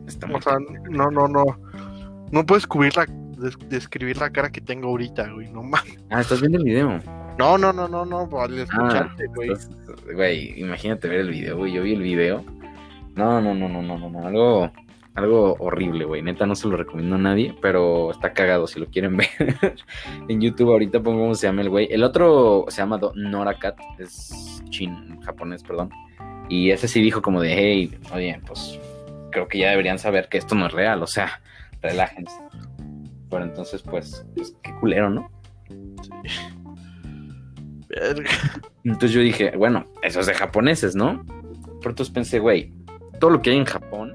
Está 0.06 0.26
O 0.32 0.40
sea, 0.40 0.58
no, 0.90 1.10
no, 1.10 1.26
no. 1.28 1.44
No 2.30 2.46
puedes 2.46 2.66
cubrir 2.66 2.96
la, 2.96 3.06
des- 3.38 3.58
describir 3.68 4.16
la 4.18 4.30
cara 4.30 4.50
que 4.50 4.60
tengo 4.60 4.88
ahorita, 4.88 5.28
güey. 5.32 5.50
No 5.50 5.62
mames. 5.62 5.99
Ah, 6.10 6.20
¿estás 6.20 6.40
viendo 6.40 6.58
el 6.58 6.64
video? 6.64 7.00
No, 7.38 7.58
no, 7.58 7.72
no, 7.72 7.88
no, 7.88 8.04
no. 8.04 8.26
Vale, 8.28 8.62
escucharte, 8.62 9.26
güey. 9.34 9.50
Güey, 10.14 10.60
imagínate 10.60 11.08
ver 11.08 11.20
el 11.20 11.30
video, 11.30 11.56
güey. 11.56 11.72
Yo 11.72 11.82
vi 11.82 11.94
el 11.94 12.02
video. 12.02 12.44
No, 13.16 13.40
no, 13.40 13.54
no, 13.54 13.68
no, 13.68 13.82
no, 13.82 13.99
no, 13.99 14.10
no. 14.10 14.26
Algo, 14.26 14.70
algo 15.14 15.57
horrible, 15.59 16.05
güey. 16.05 16.23
Neta, 16.23 16.47
no 16.47 16.55
se 16.55 16.69
lo 16.69 16.76
recomiendo 16.76 17.17
a 17.17 17.19
nadie, 17.19 17.55
pero 17.61 18.11
está 18.11 18.33
cagado 18.33 18.67
si 18.67 18.79
lo 18.81 18.87
quieren 18.87 19.17
ver. 19.19 19.29
en 20.29 20.40
YouTube 20.40 20.71
ahorita 20.71 21.00
pongo 21.02 21.21
cómo 21.21 21.35
se 21.35 21.47
llama 21.47 21.62
el 21.62 21.69
güey. 21.71 21.88
El 21.90 22.05
otro 22.05 22.64
se 22.69 22.79
llama 22.83 22.99
Do- 22.99 23.12
Norakat, 23.14 23.76
es 23.99 24.62
chin, 24.71 25.21
japonés, 25.23 25.62
perdón. 25.64 25.90
Y 26.49 26.71
ese 26.71 26.88
sí 26.88 27.00
dijo 27.00 27.23
como 27.23 27.40
de, 27.40 27.55
hey, 27.55 27.99
oye, 28.14 28.40
pues 28.47 28.79
creo 29.31 29.47
que 29.49 29.59
ya 29.59 29.71
deberían 29.71 29.99
saber 29.99 30.29
que 30.29 30.38
esto 30.38 30.55
no 30.55 30.67
es 30.67 30.73
real, 30.73 31.02
o 31.02 31.07
sea, 31.07 31.40
relájense. 31.81 32.35
Pero 33.31 33.45
entonces, 33.45 33.83
pues, 33.83 34.26
pues 34.35 34.57
qué 34.62 34.75
culero, 34.81 35.11
¿no? 35.11 35.31
Verga. 37.88 38.31
Entonces 38.85 39.12
yo 39.12 39.21
dije, 39.21 39.52
bueno, 39.57 39.85
eso 40.02 40.21
es 40.21 40.26
de 40.26 40.35
japoneses, 40.35 40.95
¿no? 40.95 41.25
Pero 41.81 41.90
entonces 41.90 42.11
pensé, 42.11 42.38
güey, 42.38 42.73
todo 43.19 43.31
lo 43.31 43.43
que 43.43 43.50
hay 43.50 43.57
en 43.57 43.64
Japón, 43.64 44.10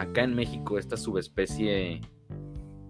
acá 0.00 0.24
en 0.24 0.34
México, 0.34 0.78
esta 0.78 0.96
subespecie 0.96 2.00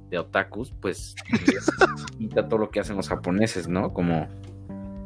de 0.09 0.19
otakus, 0.19 0.73
pues 0.81 1.17
quita 2.19 2.49
todo 2.49 2.61
lo 2.61 2.71
que 2.71 2.81
hacen 2.81 2.97
los 2.97 3.09
japoneses, 3.09 3.69
¿no? 3.69 3.93
Como 3.93 4.29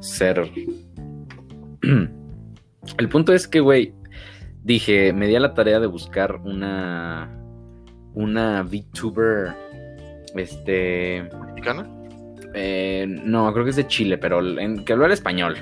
ser... 0.00 0.50
El 2.98 3.08
punto 3.08 3.32
es 3.32 3.48
que, 3.48 3.60
güey, 3.60 3.94
dije, 4.62 5.14
me 5.14 5.26
di 5.26 5.34
a 5.34 5.40
la 5.40 5.54
tarea 5.54 5.80
de 5.80 5.86
buscar 5.86 6.36
una... 6.36 7.40
Una 8.12 8.62
VTuber, 8.62 9.54
este... 10.36 11.28
¿Mexicana? 11.46 11.88
Eh, 12.52 13.06
no, 13.08 13.52
creo 13.52 13.64
que 13.64 13.70
es 13.70 13.76
de 13.76 13.88
Chile, 13.88 14.18
pero 14.18 14.40
en, 14.40 14.84
que 14.84 14.92
hablar 14.92 15.10
español. 15.10 15.56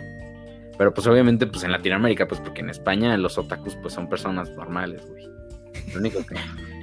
Pero 0.77 0.93
pues 0.93 1.07
obviamente 1.07 1.47
pues 1.47 1.65
en 1.65 1.73
Latinoamérica, 1.73 2.27
pues 2.27 2.41
porque 2.41 2.61
en 2.61 2.71
España 2.71 3.17
los 3.17 3.39
otakus 3.39 3.77
pues 3.77 3.95
son 3.95 4.09
personas 4.09 4.51
normales, 4.51 5.07
güey. 5.09 5.42
Lo 5.93 6.01
único 6.01 6.25
que, 6.25 6.35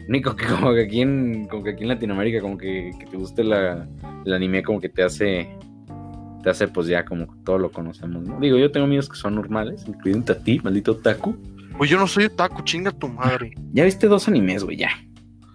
único 0.07 0.35
que 0.35 0.45
como 0.47 0.73
que 0.73 0.83
aquí 0.83 1.01
en, 1.01 1.47
como 1.47 1.63
que 1.63 1.71
aquí 1.71 1.83
en 1.83 1.89
Latinoamérica 1.89 2.41
como 2.41 2.57
que, 2.57 2.91
que 2.99 3.05
te 3.05 3.17
guste 3.17 3.43
la, 3.43 3.87
el 4.25 4.33
anime 4.33 4.63
como 4.63 4.79
que 4.79 4.89
te 4.89 5.03
hace, 5.03 5.49
te 6.43 6.49
hace 6.49 6.67
pues 6.67 6.87
ya 6.87 7.05
como 7.05 7.27
todo 7.43 7.57
lo 7.57 7.71
conocemos, 7.71 8.23
¿no? 8.23 8.39
Digo, 8.39 8.57
yo 8.57 8.71
tengo 8.71 8.85
amigos 8.85 9.09
que 9.09 9.17
son 9.17 9.35
normales, 9.35 9.85
incluyendo 9.87 10.33
a 10.33 10.37
ti, 10.37 10.59
maldito 10.63 10.93
otaku. 10.93 11.35
Pues 11.77 11.89
yo 11.89 11.97
no 11.97 12.07
soy 12.07 12.25
otaku, 12.25 12.61
chinga 12.63 12.91
tu 12.91 13.07
madre. 13.07 13.53
Ya 13.71 13.85
viste 13.85 14.07
dos 14.07 14.27
animes, 14.27 14.63
güey, 14.63 14.77
ya. 14.77 14.89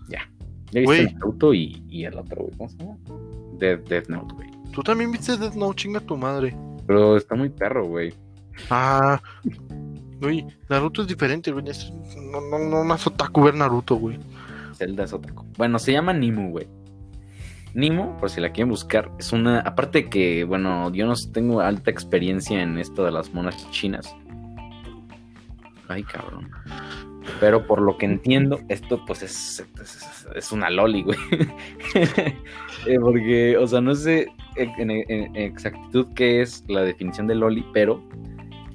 Ya. 0.09 0.21
Ya 0.71 0.81
viste 0.81 0.85
Güey. 0.85 1.15
Naruto 1.15 1.53
y, 1.53 1.83
y 1.89 2.05
el 2.05 2.15
otro, 2.15 2.45
güey, 2.45 2.57
¿cómo 2.57 2.69
se 2.71 2.79
llama? 2.79 2.97
Death, 3.59 3.89
Death 3.89 4.09
Note, 4.09 4.35
güey. 4.35 4.49
Tú 4.73 4.83
también 4.83 5.13
viste 5.13 5.37
Death 5.37 5.55
Note, 5.55 5.77
chinga 5.77 6.01
tu 6.01 6.17
madre. 6.17 6.57
Pero 6.87 7.17
está 7.17 7.35
muy 7.35 7.49
perro, 7.49 7.87
güey. 7.87 8.13
Ah. 8.71 9.21
Güey, 10.21 10.47
Naruto 10.69 11.03
es 11.03 11.09
diferente, 11.09 11.51
güey. 11.53 11.65
No, 12.31 12.41
no, 12.59 12.85
no, 12.85 12.95
es 12.95 13.07
otaku 13.07 13.43
ver 13.43 13.55
Naruto, 13.55 13.97
güey. 13.97 14.19
Zelda 14.75 15.05
es 15.05 15.13
otaku. 15.13 15.45
Bueno, 15.57 15.79
se 15.79 15.93
llama 15.93 16.13
Nimu, 16.13 16.51
güey. 16.51 16.67
Nimu, 17.75 18.17
por 18.19 18.31
si 18.31 18.41
la 18.41 18.51
quieren 18.53 18.71
buscar, 18.71 19.11
es 19.19 19.33
una. 19.33 19.61
Aparte 19.61 20.09
que, 20.09 20.45
bueno, 20.45 20.93
yo 20.93 21.07
no 21.07 21.15
tengo 21.33 21.61
alta 21.61 21.91
experiencia 21.91 22.63
en 22.63 22.79
esto 22.79 23.05
de 23.05 23.11
las 23.11 23.35
monas 23.35 23.69
chinas. 23.71 24.15
Ay, 25.89 26.03
cabrón. 26.05 26.51
Pero 27.41 27.67
por 27.67 27.81
lo 27.81 27.97
que 27.99 28.07
entiendo, 28.07 28.61
esto 28.69 29.03
pues 29.07 29.23
es, 29.23 29.65
es, 30.35 30.53
una 30.53 30.71
loli, 30.71 31.03
güey. 31.03 31.19
Eh, 32.87 32.99
Porque, 33.01 33.57
o 33.57 33.67
sea, 33.67 33.81
no 33.81 33.95
sé 33.95 34.27
en, 34.57 34.91
en- 34.91 35.05
en 35.11 35.37
exactitud 35.37 36.07
qué 36.15 36.43
es 36.43 36.63
la 36.69 36.83
definición 36.83 37.27
de 37.27 37.35
loli, 37.35 37.65
pero. 37.73 38.03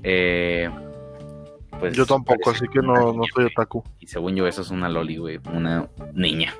eh, 0.03 0.67
pues, 1.79 1.95
Yo 1.95 2.05
tampoco, 2.05 2.51
así 2.51 2.67
que 2.67 2.81
no, 2.81 3.13
no 3.13 3.23
soy 3.33 3.45
otaku. 3.45 3.83
Y 3.99 4.07
según 4.07 4.35
yo, 4.35 4.47
eso 4.47 4.61
es 4.61 4.69
una 4.69 4.89
loli, 4.89 5.17
güey. 5.17 5.39
Una 5.53 5.89
niña. 6.13 6.53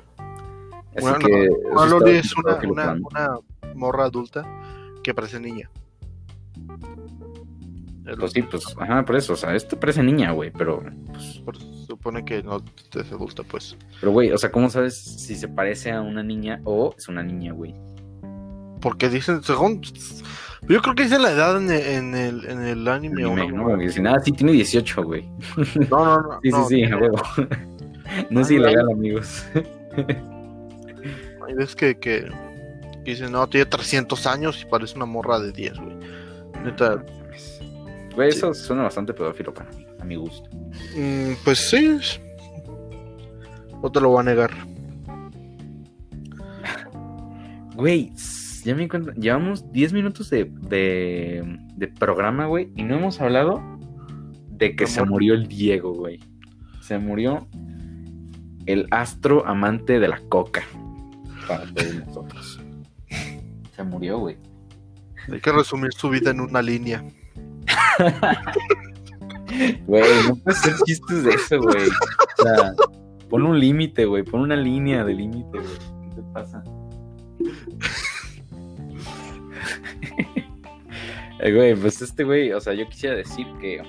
Así 0.96 1.00
Bueno, 1.02 1.18
que. 1.18 1.48
Una 1.70 1.86
loli 1.86 2.12
es 2.12 2.34
una, 2.36 2.96
una, 2.98 3.38
morra 3.74 4.04
adulta 4.04 4.44
que 5.02 5.14
parece 5.14 5.40
niña. 5.40 5.70
Pues 8.18 8.32
sí, 8.32 8.42
pues, 8.42 8.64
ajá, 8.78 9.04
por 9.04 9.16
eso. 9.16 9.34
O 9.34 9.36
sea, 9.36 9.54
esto 9.54 9.78
parece 9.78 10.02
niña, 10.02 10.32
güey. 10.32 10.50
Pero, 10.50 10.82
pues, 11.12 11.40
por- 11.44 11.56
supone 11.90 12.24
que 12.24 12.42
no 12.42 12.62
es 12.94 13.12
adulta, 13.12 13.42
pues. 13.42 13.76
pero, 14.00 14.12
güey, 14.12 14.32
o 14.32 14.38
sea, 14.38 14.50
¿cómo 14.50 14.70
sabes 14.70 14.96
si 14.96 15.34
se 15.34 15.48
parece 15.48 15.90
a 15.92 16.00
una 16.00 16.22
niña 16.22 16.60
o 16.64 16.94
es 16.96 17.08
una 17.08 17.22
niña, 17.22 17.52
güey? 17.52 17.74
Porque 18.80 19.08
dicen, 19.08 19.42
según. 19.42 19.82
Yo 20.68 20.80
creo 20.82 20.94
que 20.94 21.02
dicen 21.04 21.22
la 21.22 21.32
edad 21.32 21.56
en 21.56 21.70
el, 21.70 21.80
en 21.86 22.14
el, 22.14 22.44
en 22.48 22.62
el 22.62 22.86
anime. 22.88 23.24
Anime, 23.24 23.48
¿no? 23.52 23.76
que 23.78 23.90
si 23.90 24.00
nada, 24.00 24.20
sí 24.20 24.30
tiene 24.32 24.52
18, 24.52 25.02
güey. 25.02 25.28
No, 25.90 26.04
no, 26.04 26.22
no. 26.22 26.40
Sí, 26.42 26.50
no, 26.50 26.68
sí, 26.68 26.76
sí, 26.76 26.92
a 26.92 26.96
huevo. 26.96 27.16
No 28.30 28.40
es 28.40 28.50
ilegal, 28.50 28.90
amigos. 28.90 29.44
Hay 31.46 31.54
veces 31.54 31.76
que, 31.76 31.96
que, 31.98 32.28
que 33.04 33.10
dicen, 33.12 33.30
no, 33.32 33.46
tiene 33.48 33.66
300 33.66 34.26
años 34.26 34.60
y 34.62 34.66
parece 34.70 34.96
una 34.96 35.06
morra 35.06 35.38
de 35.38 35.52
10, 35.52 35.78
güey. 35.78 35.96
Neta, 36.64 37.04
Güey, 38.16 38.30
eso 38.30 38.52
suena 38.52 38.82
bastante 38.82 39.14
pedófilo 39.14 39.54
para 39.54 39.70
mí, 39.70 39.86
a 40.00 40.04
mi 40.04 40.16
gusto. 40.16 40.48
mm, 40.96 41.32
pues 41.44 41.58
sí. 41.70 41.98
es- 42.00 42.20
No 43.80 43.90
te 43.92 44.00
lo 44.00 44.08
voy 44.10 44.20
a 44.20 44.24
negar. 44.24 44.50
Güey, 47.76 48.12
ya 48.64 48.74
me 48.74 48.82
di 48.82 48.88
cuenta, 48.88 49.12
llevamos 49.14 49.70
10 49.72 49.92
minutos 49.92 50.30
de, 50.30 50.44
de, 50.44 51.58
de 51.76 51.88
programa, 51.88 52.46
güey, 52.46 52.70
y 52.76 52.82
no 52.82 52.96
hemos 52.96 53.20
hablado 53.20 53.62
de 54.50 54.76
que 54.76 54.86
se 54.86 55.04
murió 55.04 55.34
el 55.34 55.48
Diego, 55.48 55.94
güey. 55.94 56.20
Se 56.80 56.98
murió 56.98 57.46
el 58.66 58.86
astro 58.90 59.46
amante 59.46 59.98
de 59.98 60.08
la 60.08 60.20
coca. 60.28 60.62
Para 61.48 61.64
todos 61.72 61.94
nosotros. 62.06 62.60
Se 63.74 63.82
murió, 63.82 64.18
güey. 64.18 64.36
Hay 65.30 65.40
que 65.40 65.52
resumir 65.52 65.92
su 65.92 66.10
vida 66.10 66.30
en 66.30 66.40
una 66.40 66.62
línea. 66.62 67.04
Güey, 69.86 70.04
no 70.28 70.36
puedes 70.36 70.60
hacer 70.60 70.74
chistes 70.84 71.24
de 71.24 71.30
eso, 71.32 71.58
güey. 71.60 71.88
O 71.88 72.42
sea, 72.42 72.72
pon 73.28 73.42
un 73.42 73.58
límite, 73.58 74.04
güey. 74.04 74.22
Pon 74.22 74.42
una 74.42 74.54
línea 74.54 75.04
de 75.04 75.12
límite, 75.12 75.58
güey. 75.58 75.78
¿Qué 76.08 76.16
te 76.16 76.22
pasa? 76.32 76.62
Eh, 81.42 81.52
Güey, 81.54 81.74
pues 81.74 82.02
este 82.02 82.24
güey, 82.24 82.52
o 82.52 82.60
sea, 82.60 82.74
yo 82.74 82.86
quisiera 82.88 83.16
decir 83.16 83.46
que, 83.60 83.82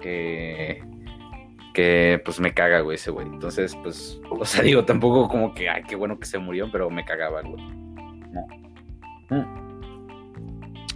que, 0.00 0.82
que, 1.74 2.20
pues 2.24 2.40
me 2.40 2.54
caga, 2.54 2.80
güey, 2.80 2.96
ese 2.96 3.10
güey. 3.10 3.26
Entonces, 3.26 3.76
pues, 3.82 4.20
o 4.30 4.44
sea, 4.44 4.62
digo, 4.62 4.84
tampoco 4.84 5.28
como 5.28 5.54
que, 5.54 5.68
ay, 5.68 5.82
qué 5.88 5.96
bueno 5.96 6.18
que 6.18 6.26
se 6.26 6.38
murió, 6.38 6.68
pero 6.72 6.88
me 6.90 7.04
cagaba, 7.04 7.42
güey. 7.42 7.62
No. 8.32 8.46
Mm. 9.30 9.64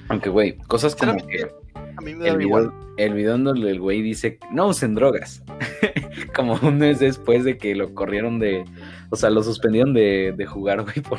Aunque, 0.09 0.31
güey, 0.31 0.57
cosas 0.67 0.97
como 0.97 1.15
que 1.27 1.47
A 1.75 2.01
mí 2.01 2.15
me 2.15 2.25
da 2.25 2.35
el 2.35 2.41
igual. 2.41 2.71
video, 2.71 2.95
el 2.97 3.15
video 3.15 3.39
donde 3.39 3.71
el 3.71 3.81
güey 3.81 4.01
dice, 4.01 4.39
no 4.51 4.69
usen 4.69 4.95
drogas. 4.95 5.45
como 6.35 6.55
un 6.63 6.79
mes 6.79 7.01
después 7.01 7.45
de 7.45 7.59
que 7.59 7.75
lo 7.75 7.95
corrieron 7.95 8.39
de, 8.39 8.65
o 9.11 9.17
sea, 9.17 9.29
lo 9.29 9.43
suspendieron 9.43 9.93
de, 9.93 10.33
de 10.37 10.47
jugar, 10.47 10.83
güey, 10.83 11.01
por, 11.03 11.19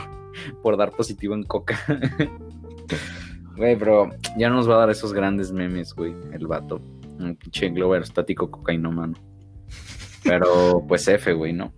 por 0.64 0.78
dar 0.78 0.92
positivo 0.92 1.36
en 1.36 1.44
coca. 1.44 1.80
Güey, 3.60 3.76
pero 3.78 4.10
ya 4.38 4.50
nos 4.50 4.70
va 4.70 4.76
a 4.76 4.78
dar 4.80 4.90
esos 4.90 5.12
grandes 5.14 5.52
memes, 5.52 5.94
güey, 5.94 6.16
el 6.34 6.48
vato. 6.48 6.82
Un 7.20 7.36
pinche 7.36 7.70
globo 7.70 7.96
estático 7.98 8.50
cocainómano. 8.50 9.16
Pero, 10.24 10.84
pues 10.88 11.06
F, 11.10 11.34
güey, 11.34 11.52
¿no? 11.54 11.74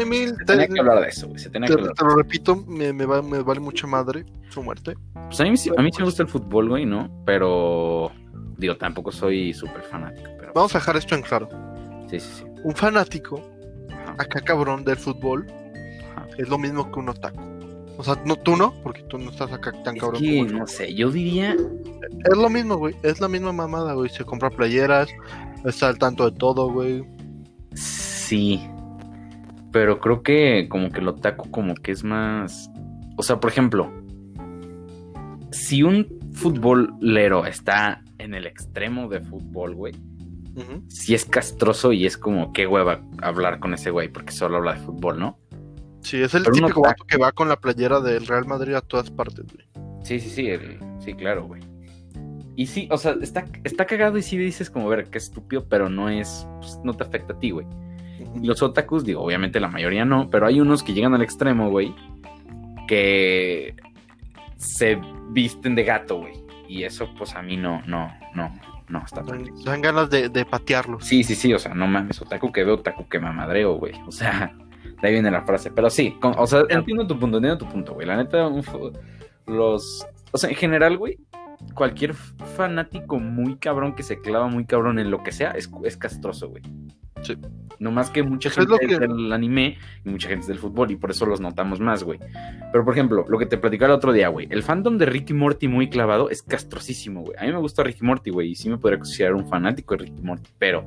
Emil, 0.00 0.30
Se 0.30 0.36
te, 0.36 0.44
tenía 0.46 0.68
que 0.68 0.80
hablar 0.80 1.00
de 1.02 1.08
eso, 1.08 1.28
güey. 1.28 1.38
Se 1.38 1.50
tenía 1.50 1.68
que 1.68 1.74
te- 1.74 1.80
hablar. 1.80 1.94
te 1.94 2.04
lo 2.04 2.16
repito, 2.16 2.56
me, 2.66 2.92
me, 2.94 3.04
va- 3.04 3.20
me 3.22 3.42
vale 3.42 3.60
mucha 3.60 3.86
madre 3.86 4.24
su 4.48 4.62
muerte. 4.62 4.94
Pues 5.12 5.38
a 5.40 5.44
mí, 5.44 5.56
sí- 5.58 5.70
a 5.76 5.82
mí 5.82 5.90
sí 5.92 5.98
me 5.98 6.06
gusta 6.06 6.22
el 6.22 6.28
fútbol, 6.28 6.70
güey, 6.70 6.86
¿no? 6.86 7.10
Pero, 7.26 8.10
digo, 8.56 8.76
tampoco 8.78 9.12
soy 9.12 9.52
súper 9.52 9.82
fanático. 9.82 10.30
Pero, 10.38 10.52
Vamos 10.54 10.74
a 10.74 10.78
dejar 10.78 10.96
esto 10.96 11.14
en 11.14 11.22
claro. 11.22 11.48
sí, 12.10 12.18
sí, 12.18 12.30
sí. 12.38 12.44
Un 12.64 12.74
fanático, 12.74 13.42
Ajá, 13.90 14.12
acá 14.18 14.40
cabrón 14.40 14.84
del 14.84 14.96
fútbol, 14.96 15.46
ajá. 16.16 16.26
es 16.38 16.48
lo 16.48 16.56
mismo 16.58 16.90
que 16.90 16.98
un 16.98 17.10
otaku. 17.10 17.40
O 17.98 18.04
sea, 18.04 18.20
no, 18.24 18.36
tú 18.36 18.56
no, 18.56 18.74
porque 18.82 19.02
tú 19.04 19.18
no 19.18 19.30
estás 19.30 19.52
acá 19.52 19.72
tan 19.82 19.96
Es 19.96 20.02
cabrón 20.02 20.20
que, 20.20 20.38
como 20.38 20.50
yo. 20.50 20.58
no 20.58 20.66
sé, 20.66 20.94
yo 20.94 21.10
diría 21.10 21.52
Es 21.54 22.36
lo 22.36 22.50
mismo, 22.50 22.76
güey. 22.76 22.94
Es 23.02 23.20
la 23.20 23.28
misma 23.28 23.52
mamada, 23.52 23.94
güey. 23.94 24.10
Se 24.10 24.24
compra 24.24 24.50
playeras, 24.50 25.08
está 25.64 25.88
al 25.88 25.98
tanto 25.98 26.30
de 26.30 26.36
todo, 26.36 26.70
güey. 26.70 27.04
Sí. 27.74 28.60
Pero 29.72 29.98
creo 30.00 30.22
que 30.22 30.68
como 30.68 30.90
que 30.90 31.00
el 31.00 31.08
otaku 31.08 31.50
como 31.50 31.74
que 31.74 31.92
es 31.92 32.04
más... 32.04 32.70
O 33.16 33.22
sea, 33.22 33.40
por 33.40 33.50
ejemplo, 33.50 33.90
si 35.50 35.82
un 35.82 36.06
futbolero 36.32 37.46
está 37.46 38.02
en 38.18 38.34
el 38.34 38.46
extremo 38.46 39.08
de 39.08 39.20
fútbol, 39.20 39.74
güey, 39.74 39.94
si 40.88 41.14
es 41.14 41.24
castroso 41.24 41.92
y 41.92 42.06
es 42.06 42.16
como 42.16 42.52
qué 42.52 42.66
hueva 42.66 43.02
hablar 43.20 43.60
con 43.60 43.74
ese 43.74 43.90
güey 43.90 44.08
porque 44.08 44.32
solo 44.32 44.56
habla 44.56 44.74
de 44.74 44.80
fútbol, 44.80 45.18
¿no? 45.18 45.38
Sí, 46.06 46.22
es 46.22 46.34
el 46.34 46.44
Pero 46.44 46.54
típico 46.54 46.82
vato 46.82 47.04
que 47.04 47.16
va 47.18 47.32
con 47.32 47.48
la 47.48 47.56
playera 47.56 47.98
del 48.00 48.26
Real 48.28 48.46
Madrid 48.46 48.74
a 48.74 48.80
todas 48.80 49.10
partes, 49.10 49.44
güey. 49.52 49.66
Sí, 50.04 50.20
sí, 50.20 50.30
sí, 50.30 50.46
el- 50.48 50.78
sí, 51.00 51.14
claro, 51.14 51.46
güey. 51.46 51.60
Y 52.54 52.66
sí, 52.68 52.88
o 52.92 52.96
sea, 52.96 53.16
está, 53.20 53.44
está 53.64 53.86
cagado 53.86 54.16
y 54.16 54.22
sí 54.22 54.38
dices 54.38 54.70
como, 54.70 54.88
ver, 54.88 55.10
qué 55.10 55.18
estúpido, 55.18 55.66
pero 55.68 55.88
no 55.88 56.08
es, 56.08 56.46
pues, 56.60 56.78
no 56.84 56.94
te 56.94 57.02
afecta 57.02 57.32
a 57.34 57.38
ti, 57.40 57.50
güey. 57.50 57.66
Y 58.40 58.46
los 58.46 58.62
otakus, 58.62 59.04
digo, 59.04 59.20
obviamente 59.22 59.58
la 59.58 59.68
mayoría 59.68 60.04
no, 60.04 60.30
pero 60.30 60.46
hay 60.46 60.60
unos 60.60 60.84
que 60.84 60.92
llegan 60.94 61.12
al 61.12 61.22
extremo, 61.22 61.70
güey, 61.70 61.92
que 62.86 63.74
se 64.56 64.98
visten 65.30 65.74
de 65.74 65.82
gato, 65.84 66.18
güey. 66.18 66.34
Y 66.68 66.84
eso, 66.84 67.08
pues 67.18 67.34
a 67.34 67.42
mí 67.42 67.56
no, 67.56 67.82
no, 67.86 68.12
no, 68.34 68.54
no, 68.88 69.02
está 69.04 69.22
mal. 69.24 69.44
Dan, 69.64 69.82
ganas 69.82 70.08
de, 70.08 70.28
de 70.28 70.44
patearlos. 70.44 71.04
Sí, 71.04 71.24
sí, 71.24 71.34
sí, 71.34 71.52
o 71.52 71.58
sea, 71.58 71.74
no 71.74 71.86
mames, 71.86 72.22
otaku 72.22 72.52
que 72.52 72.64
veo, 72.64 72.74
otaku 72.76 73.08
que 73.08 73.18
mamadreo, 73.18 73.74
güey. 73.74 73.94
O 74.06 74.12
sea, 74.12 74.56
de 75.00 75.08
ahí 75.08 75.14
viene 75.14 75.30
la 75.30 75.42
frase. 75.42 75.70
Pero 75.70 75.90
sí, 75.90 76.12
con- 76.20 76.34
o 76.38 76.46
sea, 76.46 76.62
entiendo 76.68 77.06
tu 77.06 77.18
punto, 77.18 77.36
entiendo 77.38 77.58
tu 77.58 77.68
punto, 77.70 77.94
güey. 77.94 78.06
La 78.06 78.16
neta, 78.16 78.48
los... 79.46 80.06
O 80.32 80.38
sea, 80.38 80.50
en 80.50 80.56
general, 80.56 80.98
güey, 80.98 81.18
cualquier 81.74 82.14
fanático 82.14 83.18
muy 83.18 83.56
cabrón 83.56 83.94
que 83.94 84.02
se 84.02 84.20
clava 84.20 84.48
muy 84.48 84.66
cabrón 84.66 84.98
en 84.98 85.10
lo 85.10 85.22
que 85.22 85.32
sea 85.32 85.52
es, 85.52 85.70
es 85.84 85.96
castroso, 85.96 86.48
güey. 86.48 86.62
Sí. 87.22 87.36
No 87.78 87.90
más 87.90 88.10
que 88.10 88.22
mucha 88.22 88.48
es 88.50 88.54
gente 88.54 88.70
lo 88.70 88.78
que- 88.78 88.86
es 88.94 88.98
del 89.00 89.32
anime 89.32 89.78
y 90.04 90.08
mucha 90.10 90.28
gente 90.28 90.42
es 90.42 90.46
del 90.48 90.58
fútbol 90.58 90.90
y 90.90 90.96
por 90.96 91.10
eso 91.10 91.26
los 91.26 91.40
notamos 91.40 91.80
más, 91.80 92.04
güey. 92.04 92.18
Pero, 92.72 92.84
por 92.84 92.94
ejemplo, 92.94 93.24
lo 93.28 93.38
que 93.38 93.46
te 93.46 93.58
platicaba 93.58 93.92
el 93.92 93.96
otro 93.96 94.12
día, 94.12 94.28
güey. 94.28 94.46
El 94.50 94.62
fandom 94.62 94.98
de 94.98 95.06
Ricky 95.06 95.32
Morty 95.34 95.68
muy 95.68 95.88
clavado 95.88 96.30
es 96.30 96.42
castrosísimo, 96.42 97.22
güey. 97.22 97.36
A 97.38 97.42
mí 97.44 97.52
me 97.52 97.58
gusta 97.58 97.82
Ricky 97.82 98.04
Morty, 98.04 98.30
güey, 98.30 98.50
y 98.50 98.54
sí 98.54 98.68
me 98.68 98.78
podría 98.78 98.98
considerar 98.98 99.34
un 99.34 99.46
fanático 99.48 99.96
de 99.96 100.04
Ricky 100.04 100.22
Morty, 100.22 100.50
pero 100.58 100.84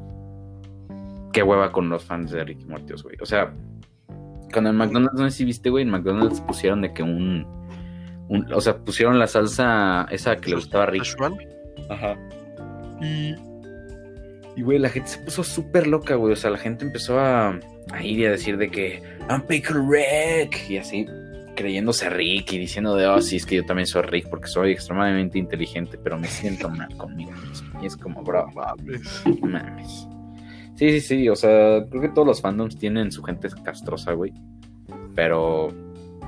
qué 1.33 1.43
hueva 1.43 1.71
con 1.71 1.89
los 1.89 2.03
fans 2.03 2.31
de 2.31 2.43
Ricky 2.43 2.65
Morty, 2.65 2.93
güey. 3.03 3.15
O 3.21 3.25
sea, 3.25 3.53
cuando 4.51 4.69
en 4.71 4.75
McDonald's, 4.77 5.19
no 5.19 5.29
sé 5.29 5.37
si 5.37 5.45
viste, 5.45 5.69
güey, 5.69 5.83
en 5.83 5.89
McDonald's 5.89 6.41
pusieron 6.41 6.81
de 6.81 6.93
que 6.93 7.03
un, 7.03 7.45
un- 8.29 8.53
o 8.53 8.61
sea, 8.61 8.77
pusieron 8.77 9.17
la 9.19 9.27
salsa 9.27 10.05
esa 10.11 10.35
que 10.37 10.49
le 10.49 10.55
gustaba 10.55 10.83
a 10.83 10.87
Rick. 10.87 11.03
Szechuan. 11.03 11.35
Ajá. 11.89 12.17
Y, 13.01 13.35
y 14.55 14.61
güey, 14.61 14.79
la 14.79 14.89
gente 14.89 15.09
se 15.09 15.19
puso 15.19 15.43
súper 15.43 15.87
loca, 15.87 16.15
güey. 16.15 16.33
O 16.33 16.35
sea, 16.35 16.49
la 16.51 16.57
gente 16.57 16.85
empezó 16.85 17.19
a, 17.19 17.57
a 17.91 18.03
ir 18.03 18.19
y 18.19 18.25
a 18.25 18.31
decir 18.31 18.57
de 18.57 18.69
que 18.69 19.01
I'm 19.29 19.41
Pickle 19.43 19.81
Rick. 19.89 20.69
Y 20.69 20.77
así, 20.77 21.05
creyéndose 21.55 22.09
Rick 22.09 22.53
y 22.53 22.57
diciendo 22.59 22.95
de, 22.95 23.07
oh, 23.07 23.21
sí, 23.21 23.37
es 23.37 23.45
que 23.45 23.55
yo 23.57 23.65
también 23.65 23.87
soy 23.87 24.01
Rick 24.03 24.29
porque 24.29 24.47
soy 24.47 24.71
extremadamente 24.71 25.37
inteligente, 25.39 25.97
pero 25.97 26.17
me 26.17 26.27
siento 26.27 26.69
mal 26.69 26.93
conmigo 26.97 27.31
mismo. 27.47 27.81
Y 27.81 27.85
es 27.85 27.95
como, 27.97 28.21
bro, 28.23 28.47
Mames. 28.53 29.23
mames. 29.41 30.07
Sí, 30.79 30.91
sí, 30.91 31.01
sí. 31.01 31.27
O 31.29 31.35
sea, 31.35 31.85
creo 31.89 32.01
que 32.01 32.07
todos 32.09 32.25
los 32.25 32.41
fandoms 32.41 32.77
tienen 32.77 33.11
su 33.11 33.21
gente 33.21 33.49
castrosa, 33.63 34.13
güey. 34.13 34.31
Pero, 35.13 35.67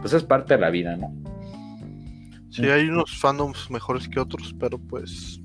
pues 0.01 0.11
es 0.11 0.23
parte 0.23 0.55
de 0.55 0.59
la 0.59 0.69
vida, 0.69 0.97
¿no? 0.97 1.13
Sí, 2.49 2.65
hay 2.65 2.89
unos 2.89 3.17
fandoms 3.17 3.71
mejores 3.71 4.09
que 4.09 4.19
otros, 4.19 4.53
pero 4.59 4.77
pues. 4.77 5.39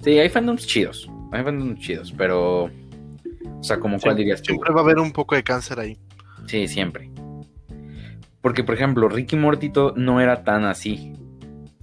Sí, 0.00 0.16
hay 0.16 0.28
fandoms 0.28 0.64
chidos. 0.64 1.10
Hay 1.32 1.42
fandoms 1.42 1.80
chidos, 1.80 2.14
pero. 2.16 2.66
O 2.66 3.62
sea, 3.62 3.80
como 3.80 3.98
cuál 3.98 4.14
dirías 4.16 4.40
tú. 4.42 4.52
Siempre 4.52 4.72
va 4.72 4.80
a 4.80 4.84
haber 4.84 4.98
un 5.00 5.10
poco 5.12 5.34
de 5.34 5.42
cáncer 5.42 5.80
ahí. 5.80 5.98
Sí, 6.46 6.68
siempre. 6.68 7.10
Porque, 8.40 8.62
por 8.62 8.76
ejemplo, 8.76 9.08
Ricky 9.08 9.34
Morty 9.34 9.70
to- 9.70 9.94
no 9.96 10.20
era 10.20 10.44
tan 10.44 10.64
así 10.66 11.12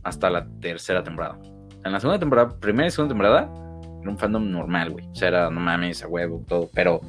hasta 0.01 0.29
la 0.29 0.47
tercera 0.61 1.03
temporada. 1.03 1.37
En 1.83 1.91
la 1.91 1.99
segunda 1.99 2.19
temporada, 2.19 2.57
primera 2.57 2.87
y 2.87 2.91
segunda 2.91 3.13
temporada, 3.13 3.53
era 4.03 4.11
un 4.11 4.17
fandom 4.17 4.51
normal, 4.51 4.91
güey. 4.91 5.07
O 5.07 5.15
sea, 5.15 5.29
era 5.29 5.49
no 5.49 5.59
mames, 5.59 6.03
a 6.03 6.07
huevo, 6.07 6.43
todo. 6.47 6.69
Pero 6.73 7.01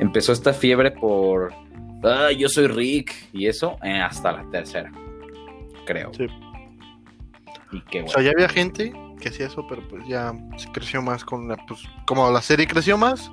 empezó 0.00 0.32
esta 0.32 0.52
fiebre 0.52 0.92
por. 0.92 1.52
Ah, 2.02 2.30
yo 2.30 2.48
soy 2.48 2.68
Rick. 2.68 3.12
Y 3.32 3.46
eso 3.46 3.76
eh, 3.82 4.00
hasta 4.00 4.32
la 4.32 4.48
tercera. 4.50 4.90
Creo. 5.84 6.12
Sí. 6.14 6.26
Y 7.72 7.80
qué 7.82 8.00
O 8.00 8.02
bueno. 8.04 8.08
sea, 8.08 8.22
ya 8.22 8.30
había 8.30 8.48
gente 8.48 8.92
que 9.20 9.28
hacía 9.28 9.46
eso, 9.46 9.66
pero 9.68 9.86
pues 9.88 10.06
ya 10.08 10.32
se 10.56 10.70
creció 10.70 11.02
más 11.02 11.24
con 11.24 11.48
la. 11.48 11.56
Pues, 11.66 11.80
como 12.06 12.30
la 12.30 12.40
serie 12.40 12.66
creció 12.66 12.96
más, 12.96 13.30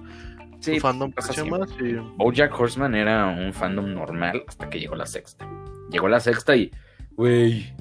Sí, 0.59 0.75
su 0.75 0.81
fandom 0.81 1.11
creció 1.11 1.45
más. 1.45 1.69
Y... 1.79 1.93
Bojack 2.17 2.59
Horseman 2.59 2.95
era 2.95 3.27
un 3.27 3.53
fandom 3.53 3.93
normal 3.93 4.43
hasta 4.47 4.67
que 4.69 4.79
llegó 4.79 4.95
la 4.95 5.05
sexta. 5.05 5.47
Llegó 5.91 6.07
la 6.07 6.19
sexta 6.19 6.55
y. 6.55 6.71
Güey, 7.11 7.71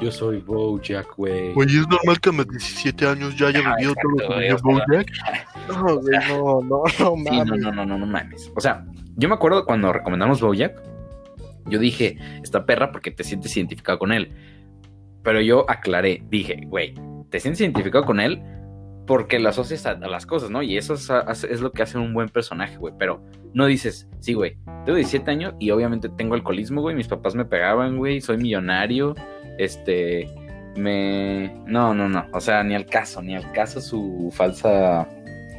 yo 0.00 0.10
soy 0.10 0.38
Bojack, 0.40 1.16
güey. 1.16 1.52
Güey, 1.52 1.68
es 1.68 1.88
normal 1.88 2.20
que 2.20 2.28
a 2.30 2.32
mis 2.32 2.48
17 2.48 3.06
años 3.06 3.36
ya 3.36 3.48
haya 3.48 3.60
Ah, 3.64 3.74
vivido 3.76 3.94
todo 3.94 4.10
lo 4.12 4.28
que 4.34 4.40
vivió 4.40 4.58
Bojack. 4.62 5.10
No, 5.68 5.96
güey, 6.00 6.18
no, 6.28 6.60
no, 6.62 6.62
no, 6.62 6.82
Sí, 6.88 7.02
no, 7.02 7.16
mames. 7.16 7.60
no, 7.60 7.70
no, 7.72 7.86
no, 7.86 7.98
no 7.98 8.06
mames. 8.06 8.50
O 8.56 8.60
sea, 8.60 8.84
yo 9.16 9.28
me 9.28 9.34
acuerdo 9.34 9.64
cuando 9.64 9.92
recomendamos 9.92 10.40
Bojack, 10.40 10.80
yo 11.66 11.78
dije, 11.78 12.18
esta 12.42 12.66
perra 12.66 12.90
porque 12.90 13.10
te 13.10 13.22
sientes 13.22 13.56
identificado 13.56 13.98
con 13.98 14.10
él. 14.12 14.32
Pero 15.22 15.40
yo 15.40 15.64
aclaré, 15.70 16.22
dije, 16.30 16.62
güey, 16.66 16.94
te 17.30 17.38
sientes 17.38 17.60
identificado 17.60 18.04
con 18.04 18.18
él 18.20 18.42
porque 19.10 19.40
lo 19.40 19.48
asocias 19.48 19.86
a, 19.86 19.90
a 19.90 20.08
las 20.08 20.24
cosas, 20.24 20.50
¿no? 20.50 20.62
Y 20.62 20.78
eso 20.78 20.94
es, 20.94 21.60
lo 21.60 21.72
que 21.72 21.82
hace 21.82 21.98
un 21.98 22.14
buen 22.14 22.28
personaje, 22.28 22.76
güey. 22.76 22.94
Pero 22.96 23.20
no 23.54 23.66
dices, 23.66 24.08
sí, 24.20 24.34
güey, 24.34 24.56
tengo 24.84 24.94
17 24.94 25.28
años 25.28 25.54
y 25.58 25.72
obviamente 25.72 26.08
tengo 26.10 26.36
alcoholismo, 26.36 26.80
güey. 26.80 26.94
Mis 26.94 27.08
papás 27.08 27.34
me 27.34 27.44
pegaban, 27.44 27.96
güey. 27.96 28.20
Soy 28.20 28.36
millonario. 28.36 29.16
Este, 29.58 30.32
me... 30.76 31.52
No, 31.66 31.92
no, 31.92 32.08
no. 32.08 32.24
O 32.32 32.40
sea, 32.40 32.62
ni 32.62 32.76
al 32.76 32.86
caso, 32.86 33.20
ni 33.20 33.34
al 33.34 33.50
caso 33.50 33.80
su 33.80 34.30
falsa... 34.32 35.08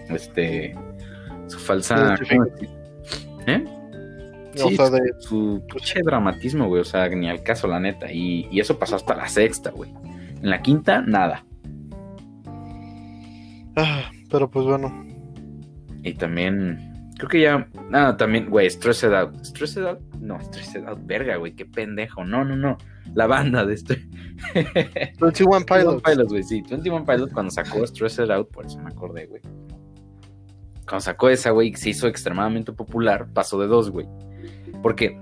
Este... 0.10 0.74
Su 1.48 1.60
falsa... 1.60 2.15
¿Eh? 3.48 3.65
O 4.63 4.70
Sí, 4.70 4.77
sea, 4.77 4.89
de. 4.91 5.01
su 5.20 5.62
pinche 5.70 6.00
dramatismo, 6.05 6.70
güey. 6.70 6.79
O 6.79 6.86
sea, 6.86 7.10
ni 7.10 7.29
al 7.29 7.43
caso, 7.43 7.67
la 7.67 7.81
neta. 7.81 8.10
Y, 8.13 8.48
y 8.50 8.62
eso 8.62 8.79
pasó 8.79 8.96
hasta 8.96 9.13
la 9.13 9.27
sexta, 9.27 9.72
güey. 9.72 9.91
En 10.41 10.50
la 10.50 10.62
quinta, 10.62 11.01
nada. 11.01 11.43
Ah, 13.75 14.12
pero 14.30 14.50
pues 14.50 14.66
bueno. 14.66 15.06
Y 16.03 16.14
también, 16.14 17.12
creo 17.18 17.29
que 17.29 17.42
ya. 17.42 17.68
Ah, 17.94 18.16
también, 18.18 18.50
güey, 18.50 18.70
Stressed 18.70 19.14
Out. 19.14 19.46
Stressed 19.46 19.86
Out. 19.86 20.00
No, 20.20 20.40
Stressed 20.42 20.86
Out, 20.86 21.00
verga, 21.03 21.38
güey, 21.38 21.53
qué 21.53 21.66
pendejo. 21.66 22.24
No, 22.24 22.44
no, 22.44 22.55
no. 22.55 22.77
La 23.14 23.27
banda 23.27 23.66
de 23.66 23.74
este. 23.74 24.07
21 25.20 25.66
Pilots. 25.66 26.03
Pilots, 26.03 26.31
güey, 26.31 26.44
sí. 26.44 26.64
21 26.70 27.05
Pilots 27.05 27.34
cuando 27.34 27.51
sacó 27.51 27.86
Stressed 27.86 28.29
Out, 28.31 28.50
por 28.51 28.66
eso 28.66 28.79
me 28.79 28.90
acordé, 28.90 29.27
güey. 29.27 29.42
Cuando 30.88 31.01
sacó 31.01 31.29
esa, 31.29 31.51
güey, 31.51 31.74
se 31.75 31.92
hizo 31.92 32.07
extremadamente 32.07 32.74
popular, 32.74 33.27
pasó 33.34 33.60
de 33.60 33.68
dos, 33.68 33.92
güey. 33.92 34.07
Porque 34.81 35.18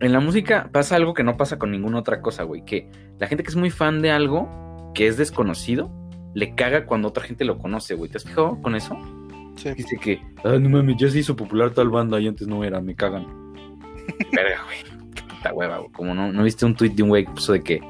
en 0.00 0.12
la 0.12 0.20
música 0.20 0.70
pasa 0.72 0.96
algo 0.96 1.14
que 1.14 1.24
no 1.24 1.36
pasa 1.36 1.58
con 1.58 1.70
ninguna 1.70 1.98
otra 1.98 2.22
cosa, 2.22 2.44
güey. 2.44 2.64
Que 2.64 2.88
la 3.18 3.26
gente 3.26 3.42
que 3.42 3.50
es 3.50 3.56
muy 3.56 3.70
fan 3.70 4.00
de 4.00 4.10
algo 4.10 4.92
que 4.94 5.06
es 5.06 5.16
desconocido, 5.16 5.90
le 6.34 6.54
caga 6.54 6.86
cuando 6.86 7.08
otra 7.08 7.24
gente 7.24 7.44
lo 7.44 7.58
conoce, 7.58 7.94
güey. 7.94 8.10
¿Te 8.10 8.18
has 8.18 8.24
fijado 8.24 8.60
con 8.60 8.74
eso? 8.74 8.96
Sí. 9.56 9.72
Dice 9.74 9.96
que, 9.98 10.20
ah, 10.44 10.58
no 10.58 10.70
mames, 10.70 10.96
ya 10.96 11.10
se 11.10 11.18
hizo 11.18 11.36
popular 11.36 11.70
tal 11.70 11.90
banda 11.90 12.18
y 12.20 12.26
antes 12.26 12.46
no 12.46 12.64
era, 12.64 12.80
me 12.80 12.94
cagan. 12.94 13.26
Verga, 14.32 14.62
güey. 14.64 14.78
Qué 15.14 15.22
puta 15.22 15.52
hueva, 15.52 15.78
güey. 15.78 15.92
Como 15.92 16.14
no, 16.14 16.32
no 16.32 16.42
viste 16.42 16.64
un 16.64 16.74
tweet 16.74 16.90
de 16.90 17.02
un 17.02 17.10
güey 17.10 17.24
que 17.24 17.32
puso 17.32 17.52
de 17.52 17.62
que, 17.62 17.80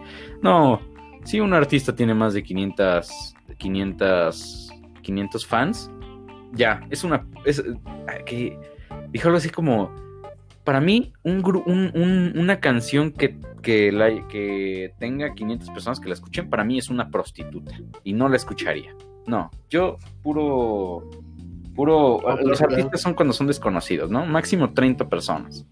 no, 0.42 0.80
si 1.24 1.40
un 1.40 1.54
artista 1.54 1.94
tiene 1.94 2.14
más 2.14 2.34
de 2.34 2.42
500, 2.42 3.34
500, 3.58 4.70
500 5.02 5.46
fans, 5.46 5.90
ya, 6.52 6.80
es 6.90 7.04
una, 7.04 7.26
es, 7.44 7.62
ah, 8.08 8.18
que, 8.26 8.58
dijo 9.10 9.28
algo 9.28 9.38
así 9.38 9.48
como, 9.48 9.94
para 10.64 10.80
mí, 10.80 11.12
un, 11.24 11.42
un- 11.66 11.90
un- 11.94 12.32
una 12.38 12.60
canción 12.60 13.10
que, 13.12 13.36
que, 13.62 13.90
la- 13.92 14.26
que 14.28 14.94
tenga 14.98 15.34
500 15.34 15.70
personas 15.70 16.00
que 16.00 16.08
la 16.08 16.14
escuchen, 16.14 16.48
para 16.50 16.64
mí 16.64 16.78
es 16.78 16.88
una 16.90 17.10
prostituta 17.10 17.72
y 18.04 18.12
no 18.12 18.28
la 18.28 18.36
escucharía. 18.36 18.94
No, 19.26 19.50
yo 19.70 19.98
puro, 20.22 21.08
puro, 21.74 22.20
Ah, 22.28 22.36
los 22.42 22.58
claro. 22.58 22.74
artistas 22.74 23.00
son 23.00 23.14
cuando 23.14 23.32
son 23.32 23.46
desconocidos, 23.46 24.10
¿no? 24.10 24.26
Máximo 24.26 24.72
30 24.72 25.08
personas 25.08 25.64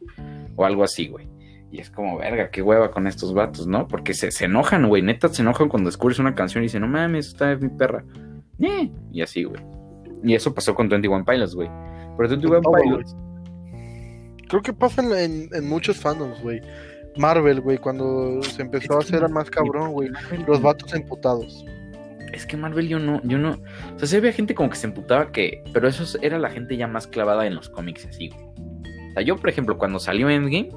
o 0.57 0.65
algo 0.65 0.85
así, 0.85 1.09
güey. 1.09 1.29
Y 1.73 1.79
es 1.79 1.89
como, 1.91 2.19
verga, 2.19 2.51
qué 2.51 2.63
hueva 2.63 2.91
con 2.91 3.07
estos 3.07 3.33
vatos, 3.33 3.67
¿no? 3.69 3.87
Porque 3.87 4.13
se, 4.13 4.33
se 4.33 4.47
enojan, 4.47 4.89
güey. 4.89 5.03
Neta, 5.03 5.29
se 5.29 5.43
enojan 5.43 5.69
cuando 5.69 5.89
descubres 5.89 6.19
una 6.19 6.35
canción 6.35 6.63
y 6.65 6.67
dicen, 6.67 6.81
no 6.81 6.89
mames, 6.89 7.29
esta 7.29 7.53
es 7.53 7.61
mi 7.61 7.69
perra. 7.69 8.05
Eh, 8.59 8.91
Y 9.13 9.23
así, 9.23 9.45
güey. 9.45 9.63
Y 10.25 10.35
eso 10.35 10.53
pasó 10.53 10.75
con 10.75 10.89
21 10.89 11.25
Pilots, 11.25 11.55
güey. 11.55 11.71
Pero 12.17 12.29
21 12.29 12.61
todo, 12.61 12.75
Pilots. 12.75 13.17
Creo 14.51 14.63
que 14.63 14.73
pasa 14.73 15.03
en, 15.23 15.49
muchos 15.69 15.97
fandoms, 15.97 16.43
güey. 16.43 16.61
Marvel, 17.17 17.61
güey, 17.61 17.79
cuando 17.79 18.43
se 18.43 18.63
empezó 18.63 18.97
a 18.97 18.99
hacer 18.99 19.29
más 19.29 19.49
cabrón, 19.49 19.93
güey. 19.93 20.11
Los 20.47 20.61
vatos 20.61 20.93
emputados. 20.93 21.65
Es 22.33 22.47
que 22.47 22.57
Marvel 22.57 22.89
yo 22.89 22.99
no, 22.99 23.21
yo 23.25 23.39
no. 23.39 23.53
O 23.95 23.99
sea, 23.99 24.09
se 24.09 24.17
había 24.17 24.33
gente 24.33 24.55
como 24.55 24.71
que 24.71 24.77
se 24.77 24.87
emputaba 24.89 25.31
que. 25.33 25.63
Pero 25.73 25.89
eso 25.89 26.19
era 26.21 26.39
la 26.39 26.51
gente 26.51 26.77
ya 26.77 26.87
más 26.87 27.07
clavada 27.07 27.47
en 27.47 27.55
los 27.55 27.69
cómics 27.69 28.07
así, 28.07 28.29
güey. 28.29 28.45
O 28.45 29.13
sea, 29.15 29.23
yo, 29.23 29.37
por 29.37 29.49
ejemplo, 29.51 29.79
cuando 29.79 29.99
salió 29.99 30.29
Endgame, 30.29 30.71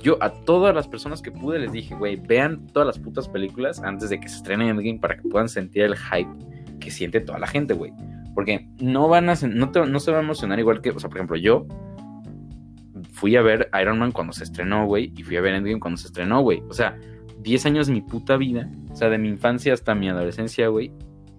yo 0.00 0.16
a 0.22 0.30
todas 0.30 0.74
las 0.74 0.88
personas 0.88 1.22
que 1.22 1.30
pude 1.30 1.58
les 1.58 1.72
dije, 1.72 1.94
güey, 1.94 2.16
vean 2.16 2.66
todas 2.68 2.86
las 2.86 2.98
putas 2.98 3.28
películas 3.28 3.80
antes 3.82 4.10
de 4.10 4.20
que 4.20 4.28
se 4.28 4.36
estrene 4.36 4.68
Endgame 4.68 5.00
para 5.00 5.16
que 5.16 5.28
puedan 5.28 5.48
sentir 5.48 5.82
el 5.82 5.96
hype 5.96 6.30
que 6.80 6.90
siente 6.90 7.20
toda 7.20 7.38
la 7.38 7.46
gente, 7.46 7.74
güey. 7.74 7.92
Porque 8.34 8.68
no 8.78 9.08
van 9.08 9.28
a 9.28 9.34
no, 9.34 9.70
te- 9.70 9.86
no 9.86 10.00
se 10.00 10.12
va 10.12 10.18
a 10.18 10.22
emocionar 10.22 10.58
igual 10.58 10.80
que, 10.80 10.90
o 10.90 10.98
sea, 11.00 11.08
por 11.08 11.18
ejemplo, 11.18 11.36
yo 11.36 11.66
fui 13.18 13.34
a 13.34 13.42
ver 13.42 13.68
Iron 13.80 13.98
Man 13.98 14.12
cuando 14.12 14.32
se 14.32 14.44
estrenó, 14.44 14.86
güey, 14.86 15.12
y 15.16 15.24
fui 15.24 15.36
a 15.36 15.40
ver 15.40 15.54
Endgame 15.54 15.80
cuando 15.80 15.98
se 15.98 16.06
estrenó, 16.06 16.40
güey. 16.40 16.62
O 16.68 16.72
sea, 16.72 16.96
10 17.40 17.66
años 17.66 17.88
de 17.88 17.94
mi 17.94 18.00
puta 18.00 18.36
vida, 18.36 18.70
o 18.92 18.94
sea, 18.94 19.08
de 19.08 19.18
mi 19.18 19.28
infancia 19.28 19.74
hasta 19.74 19.92
mi 19.96 20.08
adolescencia, 20.08 20.68
güey, 20.68 20.92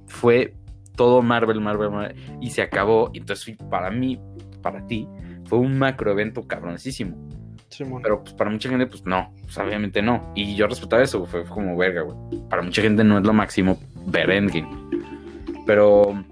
fue 0.08 0.56
todo 0.98 1.22
Marvel, 1.22 1.62
Marvel, 1.62 1.90
Marvel, 1.90 2.16
y 2.42 2.50
se 2.50 2.62
acabó. 2.62 3.12
Entonces, 3.14 3.56
para 3.70 3.90
mí, 3.92 4.20
para 4.62 4.86
ti, 4.88 5.08
fue 5.46 5.60
un 5.60 5.80
macro 5.80 6.12
evento 6.12 6.46
cabroncísimo. 6.46 7.30
Simón. 7.70 8.02
Pero 8.02 8.24
pues 8.24 8.34
para 8.34 8.50
mucha 8.50 8.68
gente, 8.68 8.86
pues 8.88 9.06
no, 9.06 9.32
pues 9.44 9.58
obviamente 9.58 10.02
no. 10.02 10.34
Y 10.36 10.56
yo 10.56 10.68
respetaba 10.68 11.02
eso, 11.02 11.26
fue 11.26 11.46
como 11.46 11.78
verga, 11.78 12.02
güey. 12.02 12.44
Para 12.50 12.62
mucha 12.62 12.82
gente 12.82 13.06
no 13.06 13.20
es 13.20 13.24
lo 13.24 13.32
máximo 13.32 13.80
ver 14.08 14.32
Endgame. 14.32 14.68
Pero, 15.66 16.26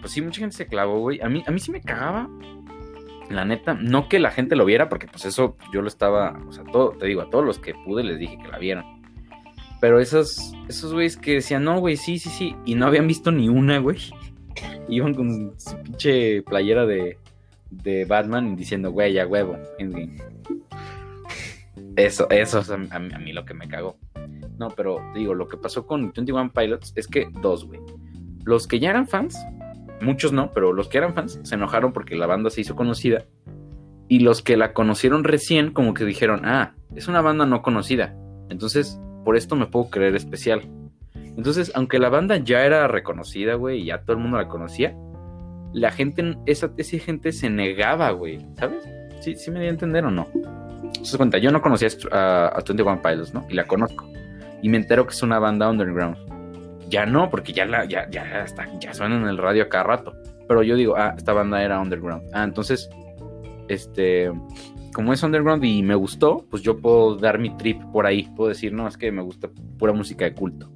pues 0.00 0.12
sí, 0.12 0.20
mucha 0.20 0.40
gente 0.40 0.54
se 0.54 0.66
clavó, 0.66 1.00
güey. 1.00 1.20
A 1.20 1.28
mí, 1.28 1.42
a 1.44 1.50
mí 1.50 1.58
sí 1.58 1.72
me 1.72 1.80
cagaba. 1.80 2.28
La 3.30 3.44
neta, 3.44 3.74
no 3.74 4.08
que 4.08 4.18
la 4.18 4.30
gente 4.30 4.56
lo 4.56 4.64
viera, 4.64 4.88
porque 4.88 5.06
pues 5.06 5.24
eso 5.24 5.56
yo 5.72 5.82
lo 5.82 5.88
estaba, 5.88 6.38
o 6.46 6.52
sea, 6.52 6.64
todo, 6.64 6.90
te 6.90 7.06
digo, 7.06 7.22
a 7.22 7.30
todos 7.30 7.44
los 7.44 7.58
que 7.58 7.74
pude 7.74 8.04
les 8.04 8.18
dije 8.18 8.38
que 8.42 8.48
la 8.48 8.58
vieran. 8.58 8.84
Pero 9.80 10.00
esos, 10.00 10.52
esos 10.68 10.92
güeyes 10.92 11.16
que 11.16 11.34
decían, 11.34 11.64
no, 11.64 11.78
güey, 11.80 11.96
sí, 11.96 12.18
sí, 12.18 12.30
sí, 12.30 12.56
y 12.64 12.74
no 12.74 12.86
habían 12.86 13.06
visto 13.06 13.30
ni 13.32 13.48
una, 13.48 13.78
güey. 13.78 13.98
Iban 14.88 15.14
con 15.14 15.58
su 15.58 15.76
pinche 15.82 16.42
playera 16.42 16.86
de, 16.86 17.18
de 17.70 18.04
Batman 18.04 18.56
diciendo, 18.56 18.92
güey, 18.92 19.12
ya 19.14 19.26
huevo. 19.26 19.58
Eso, 21.96 22.28
eso 22.30 22.58
es 22.60 22.70
a, 22.70 22.74
a 22.74 22.98
mí 22.98 23.32
lo 23.32 23.44
que 23.44 23.54
me 23.54 23.68
cagó. 23.68 23.96
No, 24.58 24.70
pero 24.70 25.00
te 25.12 25.18
digo, 25.18 25.34
lo 25.34 25.48
que 25.48 25.56
pasó 25.56 25.86
con 25.86 26.12
21 26.12 26.52
Pilots 26.52 26.92
es 26.96 27.06
que 27.06 27.28
dos, 27.40 27.66
güey. 27.66 27.80
Los 28.44 28.66
que 28.66 28.78
ya 28.78 28.90
eran 28.90 29.08
fans, 29.08 29.36
muchos 30.04 30.32
no, 30.32 30.52
pero 30.52 30.72
los 30.72 30.88
que 30.88 30.98
eran 30.98 31.14
fans 31.14 31.40
se 31.42 31.54
enojaron 31.54 31.92
porque 31.92 32.16
la 32.16 32.26
banda 32.26 32.50
se 32.50 32.60
hizo 32.60 32.76
conocida. 32.76 33.24
Y 34.06 34.20
los 34.20 34.42
que 34.42 34.56
la 34.56 34.72
conocieron 34.72 35.24
recién, 35.24 35.72
como 35.72 35.94
que 35.94 36.04
dijeron, 36.04 36.42
ah, 36.44 36.74
es 36.94 37.08
una 37.08 37.22
banda 37.22 37.46
no 37.46 37.62
conocida. 37.62 38.14
Entonces 38.50 39.00
por 39.24 39.36
esto 39.36 39.56
me 39.56 39.66
puedo 39.66 39.88
creer 39.90 40.14
especial. 40.14 40.62
Entonces, 41.14 41.72
aunque 41.74 41.98
la 41.98 42.10
banda 42.10 42.36
ya 42.36 42.64
era 42.64 42.86
reconocida, 42.86 43.54
güey, 43.54 43.80
y 43.80 43.86
ya 43.86 44.02
todo 44.02 44.16
el 44.16 44.22
mundo 44.22 44.36
la 44.36 44.46
conocía, 44.46 44.94
la 45.72 45.90
gente, 45.90 46.36
esa, 46.46 46.70
esa 46.76 46.98
gente 46.98 47.32
se 47.32 47.50
negaba, 47.50 48.10
güey, 48.10 48.46
¿sabes? 48.56 48.84
¿Sí, 49.20 49.34
¿Sí 49.34 49.50
me 49.50 49.60
di 49.60 49.66
a 49.66 49.70
entender 49.70 50.04
o 50.04 50.10
no? 50.10 50.28
Se 51.02 51.16
cuenta, 51.16 51.38
yo 51.38 51.50
no 51.50 51.60
conocía 51.60 51.88
a, 52.12 52.48
a 52.48 52.62
21 52.62 53.02
Pilots, 53.02 53.34
¿no? 53.34 53.44
Y 53.48 53.54
la 53.54 53.66
conozco. 53.66 54.08
Y 54.62 54.68
me 54.68 54.76
entero 54.76 55.06
que 55.06 55.12
es 55.12 55.22
una 55.22 55.38
banda 55.38 55.68
underground. 55.68 56.16
Ya 56.94 57.06
no, 57.06 57.28
porque 57.28 57.52
ya, 57.52 57.66
la, 57.66 57.86
ya, 57.86 58.08
ya, 58.08 58.44
está, 58.44 58.68
ya 58.78 58.94
suena 58.94 59.16
en 59.16 59.26
el 59.26 59.36
radio 59.36 59.68
cada 59.68 59.82
rato. 59.82 60.14
Pero 60.46 60.62
yo 60.62 60.76
digo, 60.76 60.94
ah, 60.96 61.12
esta 61.18 61.32
banda 61.32 61.60
era 61.60 61.80
underground. 61.80 62.22
Ah, 62.32 62.44
entonces, 62.44 62.88
este, 63.66 64.30
como 64.94 65.12
es 65.12 65.20
underground 65.24 65.64
y 65.64 65.82
me 65.82 65.96
gustó, 65.96 66.46
pues 66.48 66.62
yo 66.62 66.78
puedo 66.78 67.16
dar 67.16 67.40
mi 67.40 67.50
trip 67.56 67.82
por 67.90 68.06
ahí. 68.06 68.30
Puedo 68.36 68.50
decir, 68.50 68.72
no, 68.72 68.86
es 68.86 68.96
que 68.96 69.10
me 69.10 69.22
gusta 69.22 69.50
pura 69.76 69.92
música 69.92 70.24
de 70.24 70.34
culto. 70.34 70.70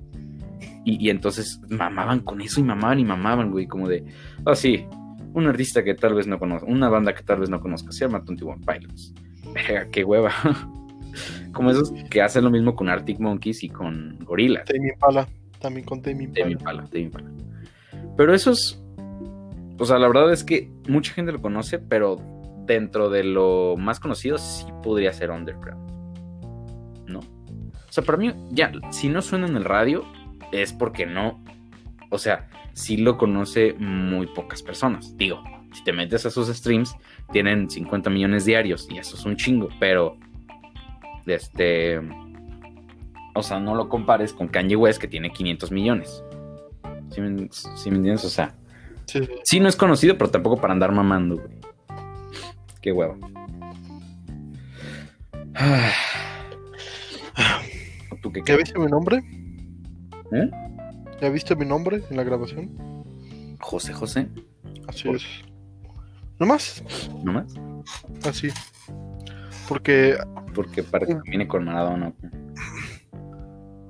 Y, 0.85 1.07
y 1.07 1.11
entonces 1.11 1.61
mamaban 1.69 2.19
con 2.19 2.41
eso 2.41 2.59
y 2.59 2.65
mamaban 2.65 2.99
y 2.99 3.05
mamaban, 3.05 3.53
güey, 3.53 3.69
como 3.69 3.87
de, 3.89 4.05
ah, 4.45 4.57
sí, 4.57 4.89
un 5.35 5.47
artista 5.47 5.85
que 5.85 5.95
tal 5.95 6.15
vez 6.15 6.27
no 6.27 6.41
conozca, 6.41 6.67
una 6.67 6.89
banda 6.89 7.15
que 7.15 7.23
tal 7.23 7.39
vez 7.39 7.49
no 7.49 7.61
conozca, 7.61 7.93
se 7.93 8.07
llama 8.07 8.25
21 8.27 8.57
Pilots. 8.67 9.15
Verga, 9.55 9.89
qué 9.93 10.03
hueva. 10.03 10.33
como 11.53 11.71
esos 11.71 11.93
que 12.11 12.23
hacen 12.23 12.43
lo 12.43 12.51
mismo 12.51 12.75
con 12.75 12.89
Arctic 12.89 13.21
Monkeys 13.21 13.63
y 13.63 13.69
con 13.69 14.19
Gorillaz. 14.25 14.65
Tame 14.65 14.89
Impala, 14.89 15.29
también 15.59 15.87
con 15.87 16.03
Tame 16.03 16.25
Impala. 16.25 16.85
Tame 16.85 17.01
Impala. 17.01 17.31
Pero 18.17 18.35
esos, 18.35 18.83
o 19.79 19.85
sea, 19.85 19.99
la 19.99 20.09
verdad 20.09 20.33
es 20.33 20.45
que 20.45 20.71
mucha 20.89 21.13
gente 21.13 21.33
lo 21.33 21.41
conoce, 21.41 21.79
pero 21.79 22.17
dentro 22.67 23.11
de 23.11 23.25
lo 23.25 23.77
más 23.77 24.01
conocido 24.01 24.39
sí 24.39 24.67
podría 24.83 25.13
ser 25.13 25.31
underground. 25.31 25.91
¿No? 27.07 27.21
O 27.21 27.93
sea, 27.93 28.05
para 28.05 28.19
mí, 28.19 28.33
ya, 28.51 28.71
si 28.91 29.09
no 29.09 29.23
suena 29.23 29.47
en 29.47 29.57
el 29.57 29.65
radio, 29.65 30.05
es 30.53 30.73
porque 30.73 31.07
no. 31.07 31.43
O 32.11 32.19
sea, 32.19 32.49
sí 32.75 32.97
lo 32.97 33.17
conoce 33.17 33.75
muy 33.75 34.27
pocas 34.27 34.63
personas. 34.63 35.17
Digo, 35.17 35.43
si 35.73 35.83
te 35.85 35.93
metes 35.93 36.27
a 36.27 36.31
sus 36.31 36.49
streams, 36.49 36.95
tienen 37.33 37.69
50 37.71 38.11
millones 38.11 38.45
diarios 38.45 38.89
y 38.91 38.99
eso 38.99 39.17
es 39.17 39.25
un 39.25 39.37
chingo, 39.37 39.69
pero. 39.81 40.17
Este. 41.27 42.01
O 43.35 43.43
sea, 43.43 43.61
no 43.61 43.75
lo 43.75 43.89
compares 43.89 44.33
con 44.33 44.49
Kanye 44.49 44.77
West 44.77 45.01
que 45.01 45.09
tiene 45.09 45.31
500 45.31 45.71
millones. 45.73 46.23
¿Sí 47.11 47.21
me, 47.21 47.49
sí 47.51 47.91
me 47.91 47.97
entiendes? 47.97 48.25
O 48.25 48.31
sea, 48.31 48.55
Sí, 49.07 49.21
sí. 49.45 49.61
no 49.61 49.69
es 49.69 49.77
conocido, 49.77 50.19
pero 50.19 50.31
tampoco 50.31 50.61
para 50.61 50.73
andar 50.75 50.93
mamando, 50.93 51.37
güey. 51.37 51.49
Qué 52.83 52.93
huevo. 52.93 53.17
Ah. 55.55 55.91
¿Tú 58.23 58.33
qué 58.33 58.43
¿Ya 58.45 58.57
viste 58.57 58.79
mi 58.79 58.87
nombre? 58.87 59.23
¿Eh? 60.33 60.51
¿Ya 61.21 61.29
viste 61.31 61.55
mi 61.57 61.65
nombre 61.65 62.03
en 62.11 62.17
la 62.17 62.23
grabación? 62.25 62.71
José 63.61 63.93
José, 63.93 64.29
Así 64.87 65.05
Por- 65.09 65.17
es. 65.17 65.25
¿No 66.39 66.47
más? 66.47 66.83
¿no 67.25 67.33
más? 67.33 67.55
Así. 68.25 68.49
Porque, 69.69 70.17
Porque 70.55 70.83
parece 70.83 71.15
que 71.25 71.31
viene 71.31 71.49
con 71.49 71.65
Maradona. 71.65 72.13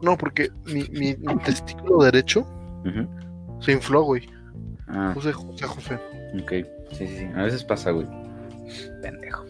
No, 0.03 0.17
porque 0.17 0.51
mi, 0.67 0.85
mi, 0.91 1.17
mi 1.19 1.37
testículo 1.45 2.05
derecho 2.05 2.47
se 3.61 3.73
infló, 3.73 4.03
güey. 4.03 4.29
Ah, 4.89 5.13
José, 5.15 5.33
José, 5.33 5.67
José. 5.67 5.95
ok. 6.43 6.51
Sí, 6.93 7.07
sí, 7.07 7.17
sí. 7.19 7.25
A 7.35 7.43
veces 7.43 7.63
pasa, 7.65 7.91
güey. 7.91 8.07
Pendejo. 9.03 9.45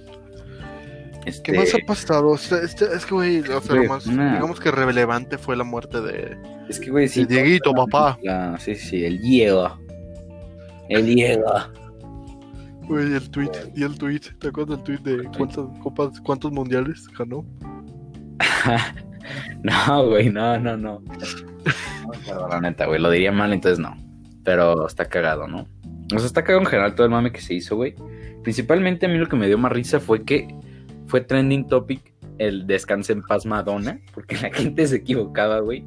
Este... 1.26 1.52
¿Qué 1.52 1.58
más 1.58 1.74
ha 1.74 1.78
pasado? 1.86 2.34
Este, 2.34 2.64
este- 2.64 2.86
es 2.94 3.04
que, 3.06 3.14
güey, 3.14 3.40
o 3.40 3.60
sea, 3.60 3.82
más, 3.82 4.06
una- 4.06 4.34
digamos 4.34 4.58
que 4.60 4.70
relevante 4.70 5.36
fue 5.38 5.56
la 5.56 5.64
muerte 5.64 6.00
de, 6.00 6.36
Es 6.68 6.80
que, 6.80 6.90
güey, 6.90 7.06
sí. 7.06 7.24
de 7.26 7.34
Dieguito, 7.42 7.72
papá. 7.74 8.18
la- 8.22 8.58
Sí, 8.58 8.74
sí, 8.74 9.04
el 9.04 9.20
Diego. 9.20 9.78
El 10.88 11.04
Diego. 11.06 11.44
Güey, 12.88 13.12
el 13.12 13.30
tweet, 13.30 13.50
y 13.76 13.82
el 13.82 13.98
tweet. 13.98 14.20
¿Te 14.40 14.48
acuerdas 14.48 14.82
del 14.82 14.98
tweet 14.98 15.16
de 15.18 15.24
cuántas 15.36 15.66
copas, 15.82 16.18
cuántos 16.22 16.50
mundiales 16.50 17.06
ganó? 17.18 17.44
No, 19.62 20.06
güey, 20.06 20.30
no, 20.30 20.58
no, 20.58 20.76
no. 20.76 21.02
Acuerdo, 22.12 22.48
la 22.48 22.60
neta, 22.60 22.86
güey. 22.86 23.00
Lo 23.00 23.10
diría 23.10 23.32
mal, 23.32 23.52
entonces 23.52 23.78
no. 23.78 23.96
Pero 24.44 24.86
está 24.86 25.06
cagado, 25.06 25.46
¿no? 25.48 25.66
O 26.14 26.18
sea, 26.18 26.26
está 26.26 26.42
cagado 26.42 26.60
en 26.60 26.66
general 26.66 26.94
todo 26.94 27.06
el 27.06 27.12
mame 27.12 27.32
que 27.32 27.40
se 27.40 27.54
hizo, 27.54 27.76
güey. 27.76 27.94
Principalmente 28.42 29.06
a 29.06 29.08
mí 29.08 29.18
lo 29.18 29.28
que 29.28 29.36
me 29.36 29.46
dio 29.46 29.58
más 29.58 29.72
risa 29.72 30.00
fue 30.00 30.24
que 30.24 30.48
fue 31.06 31.20
trending 31.20 31.66
topic 31.66 32.14
el 32.38 32.66
descanse 32.66 33.12
en 33.12 33.22
paz 33.22 33.44
Madonna, 33.44 34.00
porque 34.14 34.36
la 34.36 34.50
gente 34.52 34.86
se 34.86 34.96
equivocaba, 34.96 35.60
güey. 35.60 35.84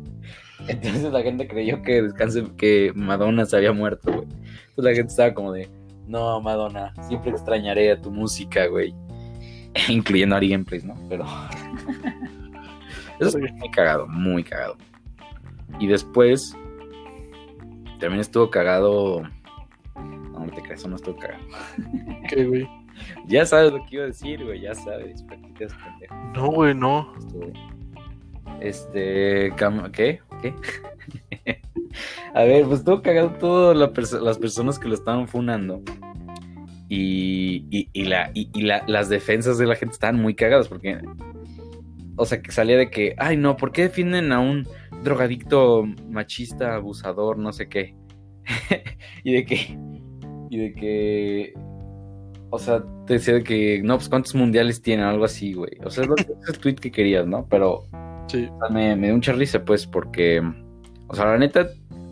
Entonces 0.67 1.12
la 1.12 1.21
gente 1.21 1.47
creyó 1.47 1.82
que 1.82 2.01
descanse, 2.01 2.43
que 2.58 2.91
Madonna 2.93 3.45
se 3.45 3.58
había 3.58 3.71
muerto, 3.71 4.12
güey. 4.12 4.27
Entonces 4.69 4.84
la 4.84 4.93
gente 4.93 5.10
estaba 5.12 5.34
como 5.34 5.54
de, 5.54 5.69
no, 6.08 6.39
Madonna, 6.41 6.93
siempre 7.08 7.32
extrañaré 7.32 7.91
a 7.91 8.01
tu 8.01 8.12
música, 8.12 8.67
güey. 8.67 8.93
Incluyendo 9.89 10.36
a 10.36 10.38
Ari 10.38 10.49
Gameplays, 10.49 10.84
¿no? 10.84 10.95
Pero... 11.10 11.25
Eso 13.22 13.38
es 13.40 13.54
muy 13.54 13.70
cagado, 13.72 14.08
muy 14.08 14.44
cagado. 14.44 14.78
Y 15.80 15.88
después, 15.88 16.56
también 18.00 18.20
estuvo 18.22 18.50
cagado... 18.50 19.24
No, 19.96 20.46
no 20.46 20.52
te 20.52 20.62
creas, 20.62 20.86
no 20.88 20.96
estuvo 20.96 21.16
cagado. 21.18 21.44
¿Qué, 22.30 22.46
güey? 22.46 22.68
Ya 23.28 23.46
sabes 23.46 23.72
lo 23.72 23.84
que 23.86 23.96
iba 23.96 24.04
a 24.04 24.08
decir, 24.08 24.44
güey, 24.44 24.62
ya 24.62 24.74
sabes. 24.76 25.24
No, 26.34 26.48
güey, 26.52 26.74
no. 26.76 27.14
Este, 28.60 29.52
¿qué? 29.92 30.22
¿Qué? 30.42 30.54
A 32.34 32.44
ver, 32.44 32.66
pues 32.66 32.80
estuvo 32.80 33.02
cagado 33.02 33.32
todas 33.40 33.76
la 33.76 33.92
perso- 33.92 34.22
las 34.22 34.38
personas 34.38 34.80
que 34.80 34.88
lo 34.88 34.94
estaban 34.94 35.28
funando. 35.28 35.82
Y, 36.88 37.66
y, 37.70 37.90
y 37.94 38.04
la, 38.06 38.32
y, 38.34 38.50
y 38.54 38.62
la- 38.64 38.84
las 38.88 39.10
defensas 39.10 39.58
de 39.58 39.66
la 39.66 39.76
gente 39.76 39.94
estaban 39.94 40.22
muy 40.22 40.34
cagadas 40.36 40.68
porque, 40.68 41.00
o 42.22 42.26
sea, 42.26 42.42
que 42.42 42.52
salía 42.52 42.78
de 42.78 42.90
que, 42.90 43.16
ay, 43.18 43.36
no, 43.38 43.58
¿por 43.58 43.72
qué 43.72 43.84
defienden 43.84 44.32
a 44.32 44.40
un 44.40 44.68
drogadicto 45.04 45.84
machista, 46.10 46.76
abusador, 46.76 47.38
no 47.38 47.52
sé 47.52 47.68
qué? 47.68 47.96
y 49.24 49.34
de 49.34 49.46
que, 49.46 49.78
y 50.50 50.58
de 50.58 50.74
que, 50.74 51.54
o 52.50 52.60
sea, 52.60 52.84
te 53.08 53.14
decía 53.14 53.34
de 53.36 53.44
que, 53.44 53.82
no, 53.84 53.96
pues 53.98 54.10
cuántos 54.10 54.36
mundiales 54.36 54.82
tienen, 54.82 55.06
algo 55.06 55.26
así, 55.26 55.54
güey. 55.54 55.72
O 55.84 55.90
sea, 55.90 56.04
es, 56.04 56.10
lo- 56.10 56.16
es 56.16 56.28
el 56.50 56.58
tweet 56.60 56.76
que 56.76 56.92
querías, 56.92 57.26
¿no? 57.28 57.48
Pero 57.50 57.86
Sí. 58.28 58.48
o 58.52 58.60
sea, 58.60 58.70
me, 58.74 58.96
me 58.96 59.08
dio 59.08 59.16
mucha 59.16 59.34
risa, 59.34 59.64
pues, 59.66 59.86
porque, 59.88 60.42
o 61.08 61.16
sea, 61.16 61.26
la 61.26 61.38
neta, 61.38 61.68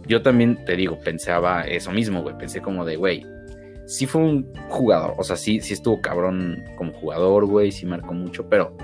yo 0.08 0.22
también 0.22 0.64
te 0.66 0.76
digo, 0.76 0.98
pensaba 1.04 1.62
eso 1.64 1.92
mismo, 1.92 2.22
güey. 2.24 2.38
Pensé 2.38 2.62
como 2.62 2.84
de, 2.84 2.96
güey, 2.96 3.26
sí 3.86 4.06
fue 4.06 4.22
un 4.22 4.52
jugador, 4.70 5.14
o 5.18 5.24
sea, 5.24 5.36
sí, 5.36 5.60
sí 5.62 5.74
estuvo 5.74 6.02
cabrón 6.02 6.64
como 6.78 6.92
jugador, 6.94 7.46
güey, 7.46 7.72
sí 7.72 7.86
marcó 7.86 8.14
mucho, 8.14 8.48
pero 8.50 8.76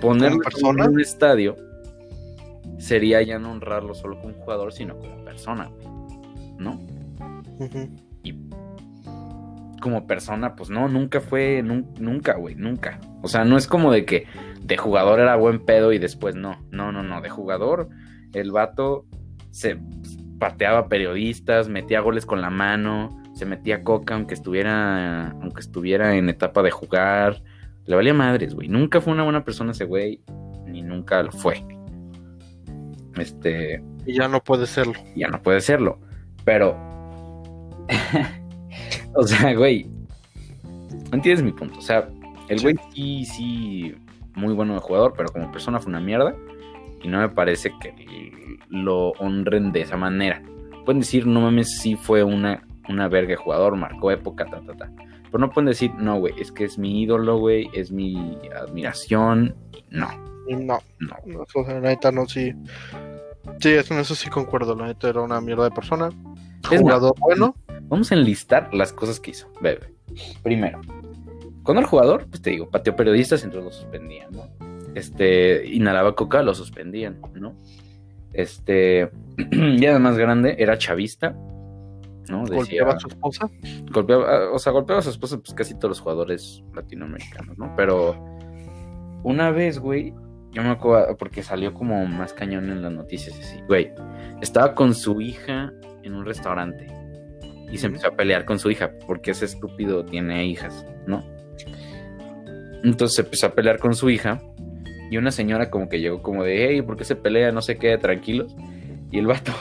ponerlo 0.00 0.38
persona? 0.40 0.84
en 0.84 0.90
un 0.92 1.00
estadio 1.00 1.56
sería 2.78 3.22
ya 3.22 3.38
no 3.38 3.52
honrarlo 3.52 3.94
solo 3.94 4.18
como 4.20 4.34
jugador, 4.34 4.72
sino 4.72 4.96
como 4.98 5.24
persona, 5.24 5.66
güey. 5.66 5.86
¿No? 6.58 6.80
Ujú. 7.58 7.88
como 9.80 10.06
persona, 10.06 10.56
pues 10.56 10.68
no, 10.68 10.88
nunca 10.88 11.20
fue, 11.20 11.62
nun- 11.62 11.86
nunca, 12.00 12.34
güey, 12.34 12.56
nunca. 12.56 12.98
O 13.22 13.28
sea, 13.28 13.44
no 13.44 13.56
es 13.56 13.68
como 13.68 13.92
de 13.92 14.04
que 14.04 14.26
de 14.60 14.76
jugador 14.76 15.20
era 15.20 15.36
buen 15.36 15.64
pedo 15.64 15.92
y 15.92 15.98
después 15.98 16.34
no. 16.34 16.58
No, 16.72 16.90
no, 16.90 17.02
no. 17.04 17.20
De 17.20 17.30
jugador, 17.30 17.88
el 18.32 18.50
vato 18.50 19.04
se 19.52 19.78
pateaba 20.40 20.88
periodistas, 20.88 21.68
metía 21.68 22.00
goles 22.00 22.26
con 22.26 22.40
la 22.40 22.50
mano, 22.50 23.22
se 23.34 23.46
metía 23.46 23.84
coca 23.84 24.14
aunque 24.14 24.34
estuviera, 24.34 25.28
aunque 25.30 25.60
estuviera 25.60 26.16
en 26.16 26.28
etapa 26.30 26.62
de 26.64 26.70
jugar. 26.72 27.42
Le 27.86 27.94
valía 27.96 28.14
madres, 28.14 28.54
güey. 28.54 28.68
Nunca 28.68 29.00
fue 29.00 29.12
una 29.12 29.22
buena 29.22 29.44
persona 29.44 29.72
ese 29.72 29.84
güey, 29.84 30.20
ni 30.66 30.82
nunca 30.82 31.22
lo 31.22 31.32
fue. 31.32 31.64
Este, 33.16 33.82
Y 34.04 34.14
ya 34.14 34.28
no 34.28 34.42
puede 34.42 34.66
serlo. 34.66 34.94
ya 35.14 35.28
no 35.28 35.40
puede 35.40 35.60
serlo. 35.60 35.98
Pero. 36.44 36.76
o 39.14 39.22
sea, 39.22 39.54
güey. 39.54 39.88
¿Entiendes 41.12 41.44
mi 41.44 41.52
punto? 41.52 41.78
O 41.78 41.82
sea, 41.82 42.08
el 42.48 42.60
güey 42.60 42.76
sí, 42.92 43.24
sí, 43.24 43.94
muy 44.34 44.52
bueno 44.54 44.74
de 44.74 44.80
jugador, 44.80 45.14
pero 45.16 45.28
como 45.30 45.50
persona 45.52 45.78
fue 45.78 45.90
una 45.90 46.00
mierda. 46.00 46.34
Y 47.02 47.08
no 47.08 47.20
me 47.20 47.28
parece 47.28 47.72
que 47.80 48.58
lo 48.68 49.10
honren 49.12 49.72
de 49.72 49.82
esa 49.82 49.96
manera. 49.96 50.42
Pueden 50.84 51.00
decir, 51.00 51.26
no 51.26 51.40
mames, 51.40 51.78
sí 51.78 51.94
fue 51.94 52.24
una, 52.24 52.66
una 52.88 53.08
verga 53.08 53.30
de 53.30 53.36
jugador, 53.36 53.76
marcó 53.76 54.10
época, 54.10 54.44
ta, 54.46 54.60
ta, 54.60 54.74
ta. 54.74 54.90
Pero 55.26 55.38
no 55.38 55.50
pueden 55.50 55.66
decir, 55.66 55.92
no, 55.94 56.18
güey, 56.18 56.34
es 56.38 56.52
que 56.52 56.64
es 56.64 56.78
mi 56.78 57.02
ídolo, 57.02 57.38
güey, 57.38 57.68
es 57.72 57.90
mi 57.90 58.38
admiración. 58.54 59.54
No, 59.90 60.08
No, 60.48 60.78
no. 61.00 61.16
no, 61.24 61.40
o 61.40 61.64
sea, 61.64 61.74
la 61.74 61.80
neta 61.80 62.10
no, 62.12 62.26
sí. 62.26 62.52
Sí, 63.60 63.70
eso, 63.70 63.98
eso 63.98 64.14
sí 64.14 64.28
concuerdo. 64.30 64.74
La 64.74 64.86
neta 64.86 65.08
era 65.08 65.22
una 65.22 65.40
mierda 65.40 65.64
de 65.64 65.70
persona. 65.70 66.10
Es 66.70 66.80
Jugador 66.80 67.14
bueno. 67.18 67.54
Vamos 67.82 68.10
a 68.10 68.16
enlistar 68.16 68.72
las 68.74 68.92
cosas 68.92 69.20
que 69.20 69.30
hizo. 69.30 69.50
Bebe. 69.60 69.94
Primero, 70.42 70.80
con 71.62 71.78
el 71.78 71.84
jugador, 71.84 72.26
pues 72.28 72.42
te 72.42 72.50
digo, 72.50 72.70
pateó 72.70 72.96
periodistas, 72.96 73.44
entonces 73.44 73.64
lo 73.64 73.72
suspendían, 73.72 74.32
¿no? 74.32 74.48
este, 74.96 75.66
inhalaba 75.66 76.14
coca, 76.14 76.42
lo 76.42 76.54
suspendían, 76.54 77.20
¿no? 77.34 77.54
Este, 78.32 79.10
ya 79.76 79.92
de 79.92 79.98
más 79.98 80.16
grande, 80.16 80.56
era 80.58 80.78
chavista, 80.78 81.36
¿no? 82.28 82.44
Decía, 82.44 82.56
golpeaba 82.56 82.92
a 82.92 83.00
su 83.00 83.08
esposa. 83.08 83.50
golpeaba, 83.90 84.52
o 84.52 84.58
sea, 84.58 84.72
golpeaba 84.72 85.00
a 85.00 85.02
su 85.02 85.10
esposa, 85.10 85.38
pues 85.38 85.54
casi 85.54 85.74
todos 85.74 85.90
los 85.90 86.00
jugadores 86.00 86.62
latinoamericanos, 86.74 87.56
¿no? 87.58 87.74
Pero 87.76 88.16
una 89.22 89.50
vez, 89.50 89.78
güey, 89.78 90.14
yo 90.52 90.62
me 90.62 90.70
acuerdo, 90.70 91.16
porque 91.16 91.42
salió 91.42 91.74
como 91.74 92.06
más 92.06 92.32
cañón 92.32 92.70
en 92.70 92.82
las 92.82 92.92
noticias, 92.92 93.38
así, 93.38 93.60
güey, 93.68 93.92
estaba 94.40 94.74
con 94.74 94.94
su 94.94 95.20
hija 95.20 95.72
en 96.02 96.14
un 96.14 96.24
restaurante 96.24 96.86
y 97.70 97.78
se 97.78 97.86
empezó 97.86 98.08
a 98.08 98.10
pelear 98.12 98.44
con 98.44 98.58
su 98.58 98.70
hija, 98.70 98.92
porque 99.06 99.32
ese 99.32 99.44
estúpido 99.44 100.04
tiene 100.04 100.46
hijas, 100.46 100.86
¿no? 101.06 101.24
Entonces 102.84 103.16
se 103.16 103.22
empezó 103.22 103.46
a 103.46 103.54
pelear 103.54 103.78
con 103.78 103.94
su 103.94 104.08
hija 104.10 104.40
y 105.10 105.16
una 105.16 105.30
señora 105.30 105.70
como 105.70 105.88
que 105.88 106.00
llegó 106.00 106.22
como 106.22 106.44
de, 106.44 106.68
hey, 106.68 106.82
¿por 106.82 106.96
qué 106.96 107.04
se 107.04 107.16
pelea? 107.16 107.52
No 107.52 107.62
sé 107.62 107.78
qué, 107.78 107.96
tranquilos. 107.98 108.54
Y 109.10 109.18
el 109.18 109.26
vato, 109.26 109.52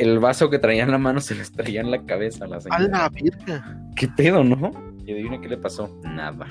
el 0.00 0.18
vaso 0.18 0.50
que 0.50 0.58
traía 0.58 0.82
en 0.82 0.90
la 0.90 0.98
mano 0.98 1.20
se 1.20 1.34
le 1.34 1.44
traía 1.44 1.80
en 1.80 1.90
la 1.90 2.04
cabeza 2.04 2.44
a 2.44 2.48
la 2.48 2.56
A 2.56 2.60
señora. 2.60 2.88
la 2.88 3.08
virga. 3.10 3.80
¿Qué 3.96 4.08
pedo, 4.08 4.42
no? 4.42 4.72
Y 5.04 5.12
adivina 5.12 5.40
qué 5.40 5.48
le 5.48 5.56
pasó. 5.58 5.88
Nada. 6.02 6.46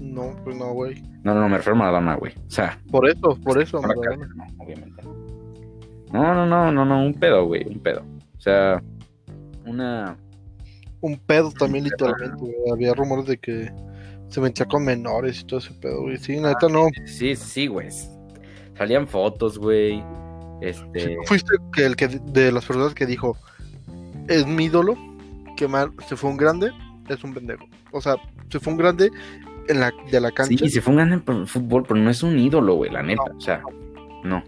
No, 0.00 0.36
pues 0.44 0.56
no, 0.56 0.72
güey. 0.72 1.02
No, 1.22 1.34
no, 1.34 1.40
no, 1.40 1.48
me 1.48 1.56
refiero 1.56 1.74
a 1.76 1.78
Maradona, 1.78 2.14
güey. 2.16 2.32
O 2.46 2.50
sea, 2.50 2.78
Por 2.90 3.08
eso, 3.08 3.38
por 3.42 3.60
eso. 3.60 3.80
por 3.80 3.96
no, 3.96 4.44
obviamente. 4.58 5.02
No, 6.12 6.34
no, 6.34 6.46
no, 6.46 6.70
no, 6.70 6.84
no, 6.84 7.04
un 7.04 7.14
pedo, 7.14 7.46
güey, 7.46 7.64
un 7.66 7.80
pedo. 7.80 8.02
O 8.36 8.40
sea, 8.40 8.82
una... 9.64 10.16
Un 11.00 11.16
pedo 11.18 11.50
también, 11.52 11.84
literalmente, 11.84 12.36
güey. 12.38 12.54
Había 12.72 12.94
rumores 12.94 13.26
de 13.26 13.38
que 13.38 13.70
se 14.28 14.40
metía 14.40 14.66
con 14.66 14.84
menores 14.84 15.40
y 15.40 15.44
todo 15.44 15.58
ese 15.60 15.72
pedo, 15.74 16.02
güey. 16.02 16.16
Sí, 16.18 16.38
neta, 16.40 16.68
no. 16.68 16.86
Sí, 17.04 17.36
sí, 17.36 17.66
güey. 17.66 17.88
Salían 18.76 19.06
fotos, 19.06 19.58
güey. 19.58 20.02
Este... 20.60 21.16
Tú 21.16 21.22
fuiste 21.26 21.56
que 21.72 21.84
el 21.84 21.96
que 21.96 22.08
de 22.08 22.52
las 22.52 22.64
personas 22.64 22.94
que 22.94 23.06
dijo 23.06 23.36
es 24.28 24.46
mi 24.46 24.64
ídolo, 24.64 24.96
que 25.56 25.68
mal 25.68 25.92
se 26.08 26.16
fue 26.16 26.30
un 26.30 26.36
grande, 26.36 26.70
es 27.08 27.22
un 27.24 27.34
pendejo. 27.34 27.64
O 27.92 28.00
sea, 28.00 28.16
se 28.48 28.60
fue 28.60 28.72
un 28.72 28.78
grande 28.78 29.10
en 29.68 29.80
la, 29.80 29.92
de 30.10 30.20
la 30.20 30.30
cancha. 30.30 30.56
Sí, 30.58 30.70
se 30.70 30.80
fue 30.80 30.92
un 30.92 30.96
grande 30.98 31.32
el 31.32 31.46
fútbol, 31.46 31.84
pero 31.86 32.00
no 32.00 32.10
es 32.10 32.22
un 32.22 32.38
ídolo, 32.38 32.74
güey, 32.74 32.90
la 32.90 33.02
neta. 33.02 33.32
O 33.36 33.40
sea, 33.40 33.62
no. 34.24 34.42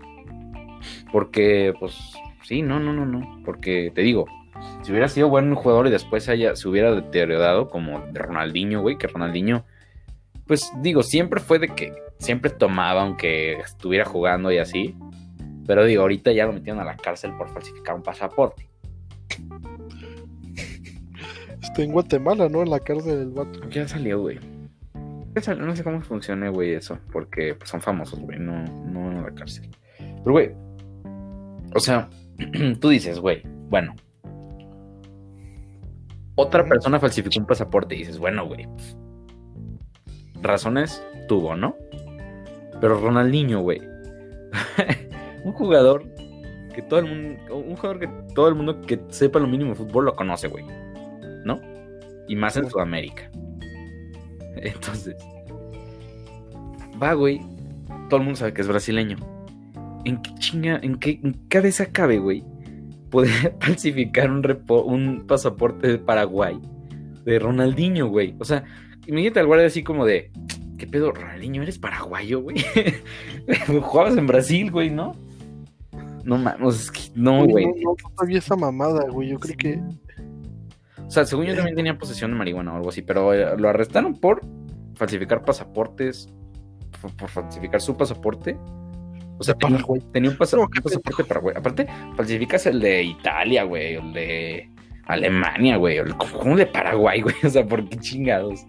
Porque, 1.12 1.72
pues, 1.78 1.96
sí, 2.42 2.62
no, 2.62 2.78
no, 2.80 2.92
no, 2.92 3.06
no. 3.06 3.42
Porque, 3.44 3.92
te 3.94 4.02
digo, 4.02 4.26
si 4.82 4.92
hubiera 4.92 5.08
sido 5.08 5.28
buen 5.28 5.54
jugador 5.54 5.86
y 5.86 5.90
después 5.90 6.28
haya, 6.28 6.56
se 6.56 6.68
hubiera 6.68 6.94
deteriorado 6.94 7.68
como 7.68 8.00
de 8.00 8.18
Ronaldinho, 8.18 8.80
güey, 8.80 8.98
que 8.98 9.06
Ronaldinho, 9.06 9.64
pues, 10.46 10.70
digo, 10.80 11.02
siempre 11.02 11.40
fue 11.40 11.58
de 11.58 11.68
que 11.68 11.92
siempre 12.18 12.50
tomaba 12.50 13.02
aunque 13.02 13.54
estuviera 13.54 14.04
jugando 14.04 14.50
y 14.50 14.58
así. 14.58 14.96
Pero 15.68 15.84
digo, 15.84 16.00
ahorita 16.00 16.32
ya 16.32 16.46
lo 16.46 16.54
metieron 16.54 16.80
a 16.80 16.84
la 16.84 16.96
cárcel 16.96 17.36
por 17.36 17.50
falsificar 17.50 17.94
un 17.94 18.02
pasaporte. 18.02 18.66
Está 21.60 21.82
en 21.82 21.92
Guatemala, 21.92 22.48
¿no? 22.48 22.62
En 22.62 22.70
la 22.70 22.80
cárcel 22.80 23.18
del 23.18 23.28
vato. 23.28 23.68
Ya 23.68 23.86
salió, 23.86 24.18
güey. 24.18 24.40
Ya 25.34 25.42
salió, 25.42 25.66
No 25.66 25.76
sé 25.76 25.84
cómo 25.84 26.00
funciona, 26.00 26.48
güey, 26.48 26.72
eso. 26.72 26.98
Porque 27.12 27.54
pues, 27.54 27.68
son 27.68 27.82
famosos, 27.82 28.18
güey. 28.18 28.38
No, 28.38 28.64
no 28.64 29.12
en 29.12 29.22
la 29.22 29.30
cárcel. 29.34 29.68
Pero, 29.98 30.32
güey. 30.32 30.52
O 31.74 31.80
sea, 31.80 32.08
tú 32.80 32.88
dices, 32.88 33.18
güey. 33.20 33.42
Bueno. 33.68 33.94
Otra 36.34 36.64
persona 36.64 36.98
falsificó 36.98 37.40
un 37.40 37.46
pasaporte 37.46 37.94
y 37.94 37.98
dices, 37.98 38.18
bueno, 38.18 38.46
güey. 38.46 38.66
pues, 38.66 38.96
razones 40.40 41.04
tuvo, 41.28 41.56
¿no? 41.56 41.76
Pero 42.80 42.98
Ronaldinho, 42.98 43.60
güey. 43.60 43.82
un 45.48 45.52
jugador 45.54 46.04
que 46.74 46.82
todo 46.82 47.00
el 47.00 47.06
mundo. 47.06 47.56
Un 47.56 47.76
jugador 47.76 47.98
que 48.00 48.08
todo 48.34 48.48
el 48.48 48.54
mundo 48.54 48.80
que 48.82 49.00
sepa 49.08 49.38
lo 49.38 49.46
mínimo 49.46 49.70
de 49.70 49.76
fútbol 49.76 50.04
lo 50.06 50.14
conoce, 50.16 50.48
güey. 50.48 50.64
¿No? 51.44 51.60
Y 52.28 52.36
más 52.36 52.56
en. 52.56 52.68
Sudamérica. 52.70 53.30
Entonces. 54.56 55.16
Va, 57.02 57.14
güey. 57.14 57.40
Todo 58.08 58.18
el 58.20 58.24
mundo 58.24 58.38
sabe 58.38 58.52
que 58.52 58.62
es 58.62 58.68
brasileño. 58.68 59.16
¿En 60.04 60.22
qué 60.22 60.34
chinga, 60.34 60.78
en 60.82 60.96
qué 60.96 61.20
en 61.22 61.32
cabeza 61.48 61.86
cabe, 61.86 62.18
güey? 62.18 62.44
Poder 63.10 63.56
falsificar 63.60 64.30
un, 64.30 64.42
repo- 64.42 64.84
un 64.84 65.26
pasaporte 65.26 65.86
de 65.88 65.98
Paraguay 65.98 66.58
de 67.24 67.38
Ronaldinho, 67.38 68.08
güey. 68.08 68.34
O 68.38 68.44
sea, 68.44 68.64
imagínate 69.06 69.40
al 69.40 69.46
guardia 69.46 69.66
así 69.66 69.82
como 69.82 70.04
de. 70.06 70.30
¿Qué 70.78 70.86
pedo, 70.86 71.10
Ronaldinho? 71.10 71.62
¿Eres 71.62 71.78
paraguayo, 71.78 72.40
güey? 72.40 72.56
Jugabas 73.66 74.16
en 74.16 74.26
Brasil, 74.28 74.70
güey, 74.70 74.90
¿no? 74.90 75.12
No 76.28 76.36
mames, 76.36 76.80
es 76.82 76.90
que 76.90 77.00
no, 77.14 77.38
Güey, 77.46 77.50
güey. 77.52 77.64
no, 77.66 77.72
no, 77.72 77.90
no 78.02 78.14
sabía 78.18 78.38
esa 78.38 78.54
mamada, 78.54 79.08
güey. 79.10 79.28
Yo 79.30 79.38
creo 79.38 79.56
que. 79.56 79.80
O 81.06 81.10
sea, 81.10 81.24
según 81.24 81.46
yo 81.46 81.54
también 81.54 81.74
tenía 81.74 81.96
posesión 81.96 82.30
de 82.32 82.36
marihuana 82.36 82.72
o 82.74 82.76
algo 82.76 82.90
así, 82.90 83.00
pero 83.00 83.32
eh, 83.32 83.56
lo 83.56 83.68
arrestaron 83.70 84.14
por 84.14 84.42
falsificar 84.94 85.42
pasaportes, 85.42 86.28
por, 87.00 87.16
por 87.16 87.28
falsificar 87.30 87.80
su 87.80 87.96
pasaporte. 87.96 88.58
O 89.38 89.42
sea, 89.44 89.54
tenía, 89.54 89.76
Paraguay. 89.78 90.02
tenía 90.12 90.30
un, 90.30 90.36
pasa- 90.36 90.56
No, 90.58 90.64
un 90.64 90.82
pasaporte 90.82 91.24
paraguay. 91.24 91.54
Aparte, 91.56 91.86
falsificas 92.16 92.66
el 92.66 92.80
de 92.80 93.04
Italia, 93.04 93.62
güey, 93.64 93.94
el 93.94 94.12
de 94.12 94.70
Alemania, 95.06 95.76
güey, 95.78 95.96
el 95.96 96.14
como 96.16 96.56
de 96.56 96.66
Paraguay, 96.66 97.20
güey. 97.22 97.36
O 97.42 97.48
sea, 97.48 97.64
¿por 97.66 97.88
qué 97.88 97.96
chingados? 97.98 98.66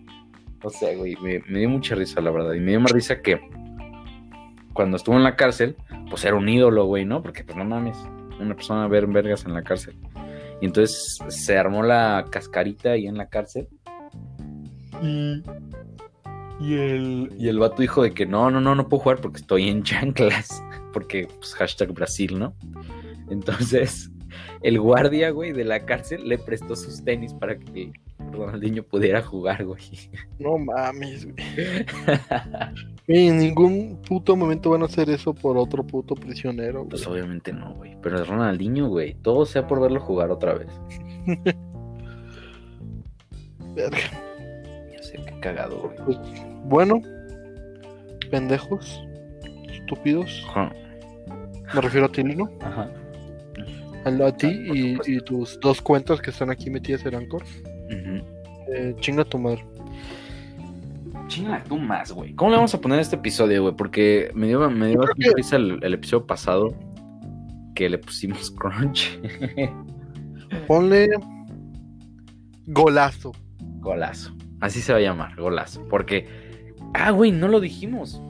O 0.63 0.69
sea, 0.69 0.95
güey, 0.95 1.15
me, 1.21 1.39
me 1.49 1.59
dio 1.59 1.69
mucha 1.69 1.95
risa, 1.95 2.21
la 2.21 2.31
verdad. 2.31 2.53
Y 2.53 2.59
me 2.61 2.71
dio 2.71 2.79
más 2.79 2.91
risa 2.93 3.21
que 3.21 3.37
cuando 4.73 4.97
estuvo 4.97 5.15
en 5.15 5.23
la 5.23 5.35
cárcel, 5.35 5.75
pues 6.09 6.23
era 6.25 6.35
un 6.35 6.47
ídolo, 6.47 6.85
güey, 6.85 7.05
¿no? 7.05 7.21
Porque, 7.21 7.43
pues 7.43 7.57
no 7.57 7.65
mames, 7.65 7.97
una 8.39 8.55
persona 8.55 8.87
ver 8.87 9.07
vergas 9.07 9.45
en 9.45 9.53
la 9.53 9.63
cárcel. 9.63 9.95
Y 10.61 10.65
entonces 10.65 11.19
se 11.29 11.57
armó 11.57 11.83
la 11.83 12.25
cascarita 12.29 12.91
ahí 12.91 13.07
en 13.07 13.17
la 13.17 13.29
cárcel. 13.29 13.67
Y, 15.01 15.41
y, 16.59 16.73
el, 16.73 17.31
y 17.37 17.47
el 17.47 17.59
vato 17.59 17.81
dijo 17.81 18.03
de 18.03 18.11
que 18.11 18.25
no, 18.25 18.51
no, 18.51 18.59
no, 18.59 18.75
no 18.75 18.89
puedo 18.89 19.03
jugar 19.03 19.21
porque 19.21 19.39
estoy 19.39 19.69
en 19.69 19.83
chanclas. 19.83 20.63
Porque, 20.93 21.27
pues, 21.37 21.53
hashtag 21.55 21.93
Brasil, 21.93 22.37
¿no? 22.37 22.55
Entonces, 23.29 24.11
el 24.61 24.79
guardia, 24.79 25.29
güey, 25.29 25.53
de 25.53 25.63
la 25.63 25.85
cárcel 25.85 26.27
le 26.27 26.37
prestó 26.37 26.75
sus 26.75 27.03
tenis 27.03 27.33
para 27.33 27.57
que 27.57 27.91
Ronaldinho 28.31 28.83
pudiera 28.83 29.21
jugar, 29.21 29.65
güey. 29.65 29.81
No 30.39 30.57
mames, 30.57 31.25
güey. 31.25 31.35
Y 33.11 33.27
en 33.27 33.39
ningún 33.39 33.99
puto 34.07 34.35
momento 34.35 34.69
van 34.69 34.83
a 34.83 34.85
hacer 34.85 35.09
eso 35.09 35.33
por 35.33 35.57
otro 35.57 35.83
puto 35.83 36.13
prisionero, 36.13 36.81
güey. 36.81 36.89
Pues 36.91 37.07
obviamente 37.07 37.51
no, 37.51 37.73
güey. 37.73 37.97
Pero 38.03 38.21
es 38.21 38.27
Ronaldinho, 38.27 38.87
güey. 38.87 39.15
Todo 39.15 39.47
sea 39.47 39.65
por 39.65 39.81
verlo 39.81 39.99
jugar 39.99 40.29
otra 40.29 40.53
vez. 40.53 40.67
Verga. 43.73 43.97
Ya 44.91 45.01
sé, 45.01 45.17
qué 45.25 45.39
cagado, 45.39 45.91
güey. 46.05 46.19
Bueno, 46.65 47.01
pendejos, 48.29 49.01
estúpidos. 49.71 50.45
Ajá. 50.49 50.71
Me 51.73 51.81
refiero 51.81 52.05
a 52.05 52.11
ti, 52.11 52.21
Lino. 52.21 52.47
Ajá. 52.61 52.91
A, 54.05 54.27
a 54.27 54.37
ti 54.37 54.47
y, 54.47 54.97
y 55.11 55.19
tus 55.21 55.59
dos 55.59 55.81
cuentas 55.81 56.21
que 56.21 56.29
están 56.29 56.51
aquí 56.51 56.69
metidas 56.69 57.03
en 57.07 57.15
Anchor. 57.15 57.41
Ujú. 57.41 58.23
Eh, 58.71 58.95
chinga 58.99 59.25
tu 59.25 59.39
madre. 59.39 59.65
Chinga 61.29 61.63
tú 61.63 61.77
más, 61.77 62.11
güey. 62.11 62.33
¿Cómo 62.33 62.51
le 62.51 62.57
vamos 62.57 62.73
a 62.73 62.81
poner 62.81 62.99
este 62.99 63.15
episodio, 63.15 63.61
güey? 63.61 63.75
Porque 63.75 64.31
me 64.33 64.47
dio, 64.47 64.69
me 64.69 64.87
dio 64.87 64.99
que- 65.15 65.31
risa 65.35 65.55
el, 65.55 65.79
el 65.81 65.93
episodio 65.93 66.25
pasado 66.27 66.73
que 67.75 67.87
le 67.89 67.97
pusimos 67.99 68.51
crunch. 68.57 69.17
Ponle 70.67 71.07
golazo. 72.67 73.31
golazo. 73.79 74.35
Así 74.59 74.81
se 74.81 74.91
va 74.91 74.97
a 74.99 75.01
llamar, 75.01 75.35
golazo. 75.35 75.87
Porque, 75.87 76.27
ah, 76.93 77.11
güey, 77.11 77.31
no 77.31 77.47
lo 77.47 77.59
dijimos. 77.59 78.21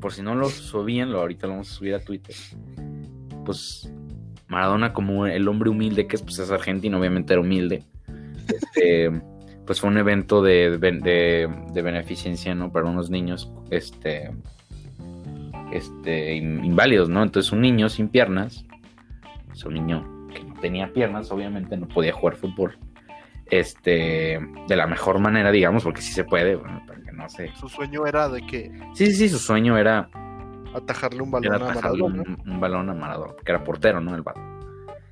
Por 0.00 0.12
si 0.12 0.22
no 0.22 0.34
lo 0.34 0.48
subían, 0.48 1.12
lo 1.12 1.20
ahorita 1.20 1.46
lo 1.46 1.54
vamos 1.54 1.70
a 1.70 1.74
subir 1.74 1.94
a 1.94 2.00
Twitter. 2.00 2.34
Pues 3.44 3.92
Maradona 4.48 4.92
como 4.92 5.26
el 5.26 5.46
hombre 5.48 5.70
humilde 5.70 6.06
que 6.06 6.16
es, 6.16 6.22
pues 6.22 6.38
es 6.38 6.50
argentino, 6.50 6.98
obviamente 6.98 7.32
era 7.32 7.40
humilde. 7.40 7.84
Este, 8.48 9.10
pues 9.70 9.80
fue 9.80 9.88
un 9.88 9.98
evento 9.98 10.42
de, 10.42 10.78
de, 10.78 11.48
de 11.72 11.82
beneficencia, 11.82 12.56
¿no? 12.56 12.72
Para 12.72 12.86
unos 12.86 13.08
niños, 13.08 13.52
este, 13.70 14.32
este, 15.70 16.34
in- 16.34 16.64
inválidos, 16.64 17.08
¿no? 17.08 17.22
Entonces 17.22 17.52
un 17.52 17.60
niño 17.60 17.88
sin 17.88 18.08
piernas, 18.08 18.66
es 19.52 19.64
un 19.64 19.74
niño 19.74 20.26
que 20.34 20.42
no 20.42 20.54
tenía 20.54 20.92
piernas, 20.92 21.30
obviamente 21.30 21.76
no 21.76 21.86
podía 21.86 22.12
jugar 22.12 22.34
fútbol. 22.34 22.76
Este, 23.46 24.40
de 24.66 24.74
la 24.76 24.88
mejor 24.88 25.20
manera, 25.20 25.52
digamos, 25.52 25.84
porque 25.84 26.02
sí 26.02 26.12
se 26.12 26.24
puede, 26.24 26.56
bueno, 26.56 26.82
para 26.84 27.00
que 27.02 27.12
no 27.12 27.28
sé. 27.28 27.52
Su 27.54 27.68
sueño 27.68 28.04
era 28.08 28.28
de 28.28 28.44
que 28.44 28.72
Sí, 28.94 29.06
sí, 29.06 29.12
sí, 29.12 29.28
su 29.28 29.38
sueño 29.38 29.78
era 29.78 30.08
atajarle 30.74 31.22
un 31.22 31.30
balón 31.30 31.54
a 31.62 31.74
Maradona. 31.74 32.22
un, 32.26 32.38
un 32.44 32.60
balón 32.60 32.90
a 32.90 32.94
Maradona, 32.94 33.34
porque 33.34 33.52
era 33.52 33.62
portero, 33.62 34.00
¿no? 34.00 34.16
El 34.16 34.22
vato. 34.22 34.40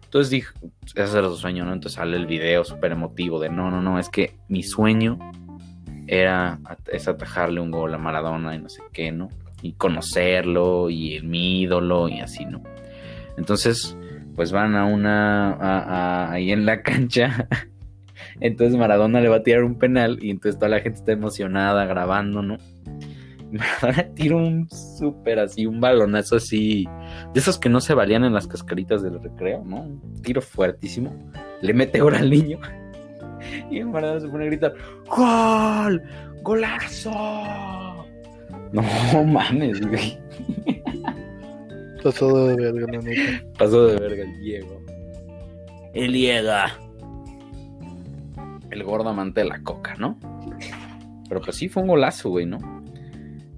Entonces 0.08 0.30
dijo, 0.30 0.54
ese 0.94 1.18
era 1.18 1.28
su 1.28 1.36
sueño, 1.36 1.66
¿no? 1.66 1.74
Entonces 1.74 1.96
sale 1.96 2.16
el 2.16 2.24
video 2.24 2.64
súper 2.64 2.92
emotivo 2.92 3.38
de, 3.38 3.50
no, 3.50 3.70
no, 3.70 3.82
no, 3.82 3.98
es 3.98 4.08
que 4.08 4.36
mi 4.48 4.62
sueño 4.62 5.18
era 6.06 6.58
es 6.90 7.08
atajarle 7.08 7.60
un 7.60 7.70
gol 7.70 7.92
a 7.92 7.98
Maradona 7.98 8.54
y 8.54 8.58
no 8.58 8.70
sé 8.70 8.80
qué, 8.90 9.12
¿no? 9.12 9.28
Y 9.60 9.74
conocerlo 9.74 10.88
y 10.88 11.20
mi 11.20 11.60
ídolo 11.60 12.08
y 12.08 12.20
así, 12.20 12.46
¿no? 12.46 12.62
Entonces, 13.36 13.98
pues 14.34 14.50
van 14.50 14.76
a 14.76 14.86
una, 14.86 16.32
ahí 16.32 16.52
en 16.52 16.64
la 16.64 16.80
cancha. 16.80 17.46
Entonces 18.40 18.78
Maradona 18.78 19.20
le 19.20 19.28
va 19.28 19.36
a 19.36 19.42
tirar 19.42 19.62
un 19.62 19.74
penal 19.74 20.20
y 20.22 20.30
entonces 20.30 20.58
toda 20.58 20.70
la 20.70 20.80
gente 20.80 21.00
está 21.00 21.12
emocionada 21.12 21.84
grabando, 21.84 22.40
¿no? 22.40 22.56
Maradona 23.50 24.08
tira 24.14 24.36
un 24.36 24.68
súper 24.70 25.38
así, 25.38 25.66
un 25.66 25.80
balonazo 25.80 26.36
así, 26.36 26.86
de 27.32 27.40
esos 27.40 27.58
que 27.58 27.68
no 27.68 27.80
se 27.80 27.94
valían 27.94 28.24
en 28.24 28.34
las 28.34 28.46
cascaritas 28.46 29.02
del 29.02 29.20
recreo, 29.20 29.64
¿no? 29.64 29.82
Un 29.82 30.22
tiro 30.22 30.42
fuertísimo. 30.42 31.14
Le 31.62 31.72
mete 31.72 32.00
gol 32.00 32.14
al 32.14 32.30
niño. 32.30 32.58
Y 33.70 33.78
el 33.78 33.86
Maradona 33.86 34.20
se 34.20 34.28
pone 34.28 34.44
a 34.44 34.46
gritar, 34.48 34.74
¡Gol! 35.06 36.02
¡Golazo! 36.42 38.04
No 38.72 39.24
mames, 39.24 39.80
güey. 39.86 40.18
Pasó 42.02 42.46
de 42.48 42.56
verga, 42.56 42.92
la 42.92 42.98
neta. 42.98 43.44
Pasó 43.56 43.86
de 43.86 43.96
verga 43.98 44.24
el 44.24 44.40
Diego. 44.40 44.82
El 45.94 46.12
Liega. 46.12 46.78
El 48.70 48.84
gordo 48.84 49.08
amante 49.08 49.40
de 49.42 49.48
la 49.48 49.62
coca, 49.62 49.94
¿no? 49.98 50.18
Pero 51.28 51.40
pues 51.40 51.56
sí 51.56 51.68
fue 51.68 51.82
un 51.82 51.88
golazo, 51.88 52.30
güey, 52.30 52.46
¿no? 52.46 52.58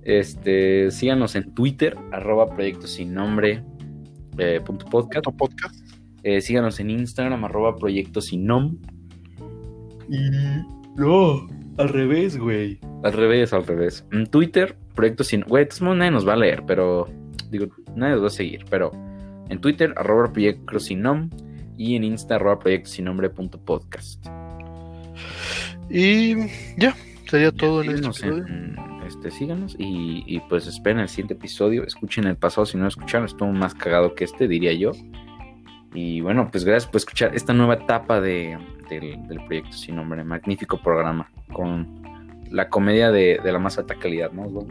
Este, 0.03 0.91
síganos 0.91 1.35
en 1.37 1.55
Twitter, 1.55 1.97
arroba 2.13 2.49
proyecto 2.49 2.87
sin 2.87 3.15
nombre, 3.15 3.63
eh, 4.39 4.61
punto 4.65 4.87
podcast. 4.87 5.27
podcast. 5.37 5.75
Eh, 6.23 6.41
síganos 6.41 6.81
en 6.81 6.91
Instagram, 6.91 7.45
arroba 7.45 7.77
proyecto 7.77 8.21
sin 8.21 8.47
nom. 8.47 8.77
Y 10.09 10.19
no, 10.97 11.47
al 11.79 11.89
revés, 11.89 12.37
güey. 12.37 12.79
Al 13.03 13.13
revés, 13.13 13.53
al 13.53 13.67
revés. 13.67 14.05
En 14.13 14.27
Twitter, 14.27 14.77
proyecto 14.95 15.25
sin. 15.25 15.43
Güey, 15.43 15.69
nadie 15.81 16.11
nos 16.11 16.27
va 16.27 16.35
a 16.35 16.37
leer, 16.37 16.65
pero. 16.67 17.09
Digo, 17.51 17.67
nadie 17.95 18.15
nos 18.15 18.23
va 18.23 18.27
a 18.27 18.31
seguir, 18.31 18.65
pero. 18.71 18.91
En 19.49 19.61
Twitter, 19.61 19.95
arroba 19.97 20.33
proyecto 20.33 20.79
sin 20.79 21.03
nom. 21.03 21.31
Y 21.77 21.97
en 21.97 22.05
Insta, 22.05 22.37
arroba 22.37 22.59
proyecto 22.59 22.91
sin 22.91 23.07
nombre 23.07 23.31
punto 23.31 23.59
podcast. 23.59 24.25
Y 25.89 26.35
ya, 26.77 26.95
sería 27.29 27.51
todo 27.51 27.83
en 27.83 27.91
este 27.91 28.07
episodio. 28.07 28.45
Este, 29.21 29.31
síganos 29.31 29.77
y, 29.79 30.25
y, 30.27 30.41
pues 30.49 30.67
esperen 30.67 31.01
el 31.01 31.09
siguiente 31.09 31.35
episodio. 31.35 31.85
Escuchen 31.85 32.25
el 32.25 32.37
pasado 32.37 32.65
si 32.65 32.79
no 32.79 32.85
lo 32.85 32.89
escucharon. 32.89 33.27
Estuvo 33.27 33.53
más 33.53 33.75
cagado 33.75 34.15
que 34.15 34.25
este, 34.25 34.49
diría 34.49 34.73
yo. 34.73 34.93
Y 35.93 36.23
bueno, 36.23 36.49
pues 36.51 36.65
gracias 36.65 36.91
por 36.91 36.97
escuchar 36.99 37.35
esta 37.35 37.53
nueva 37.53 37.75
etapa 37.75 38.21
de, 38.21 38.59
del, 38.89 39.45
proyecto 39.47 39.73
sin 39.73 39.97
nombre. 39.97 40.25
Magnífico 40.25 40.81
programa 40.81 41.31
con 41.53 42.01
la 42.51 42.69
comedia 42.71 43.11
de, 43.11 43.41
la 43.45 43.59
más 43.59 43.77
alta 43.77 43.95
calidad, 43.97 44.31
¿no? 44.33 44.67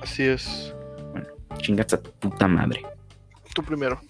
Así 0.00 0.22
es. 0.22 0.74
Bueno, 1.10 1.26
chingas 1.58 1.92
a 1.92 2.02
tu 2.02 2.10
puta 2.12 2.48
madre. 2.48 2.82
Tú 3.54 3.62
primero. 3.62 4.00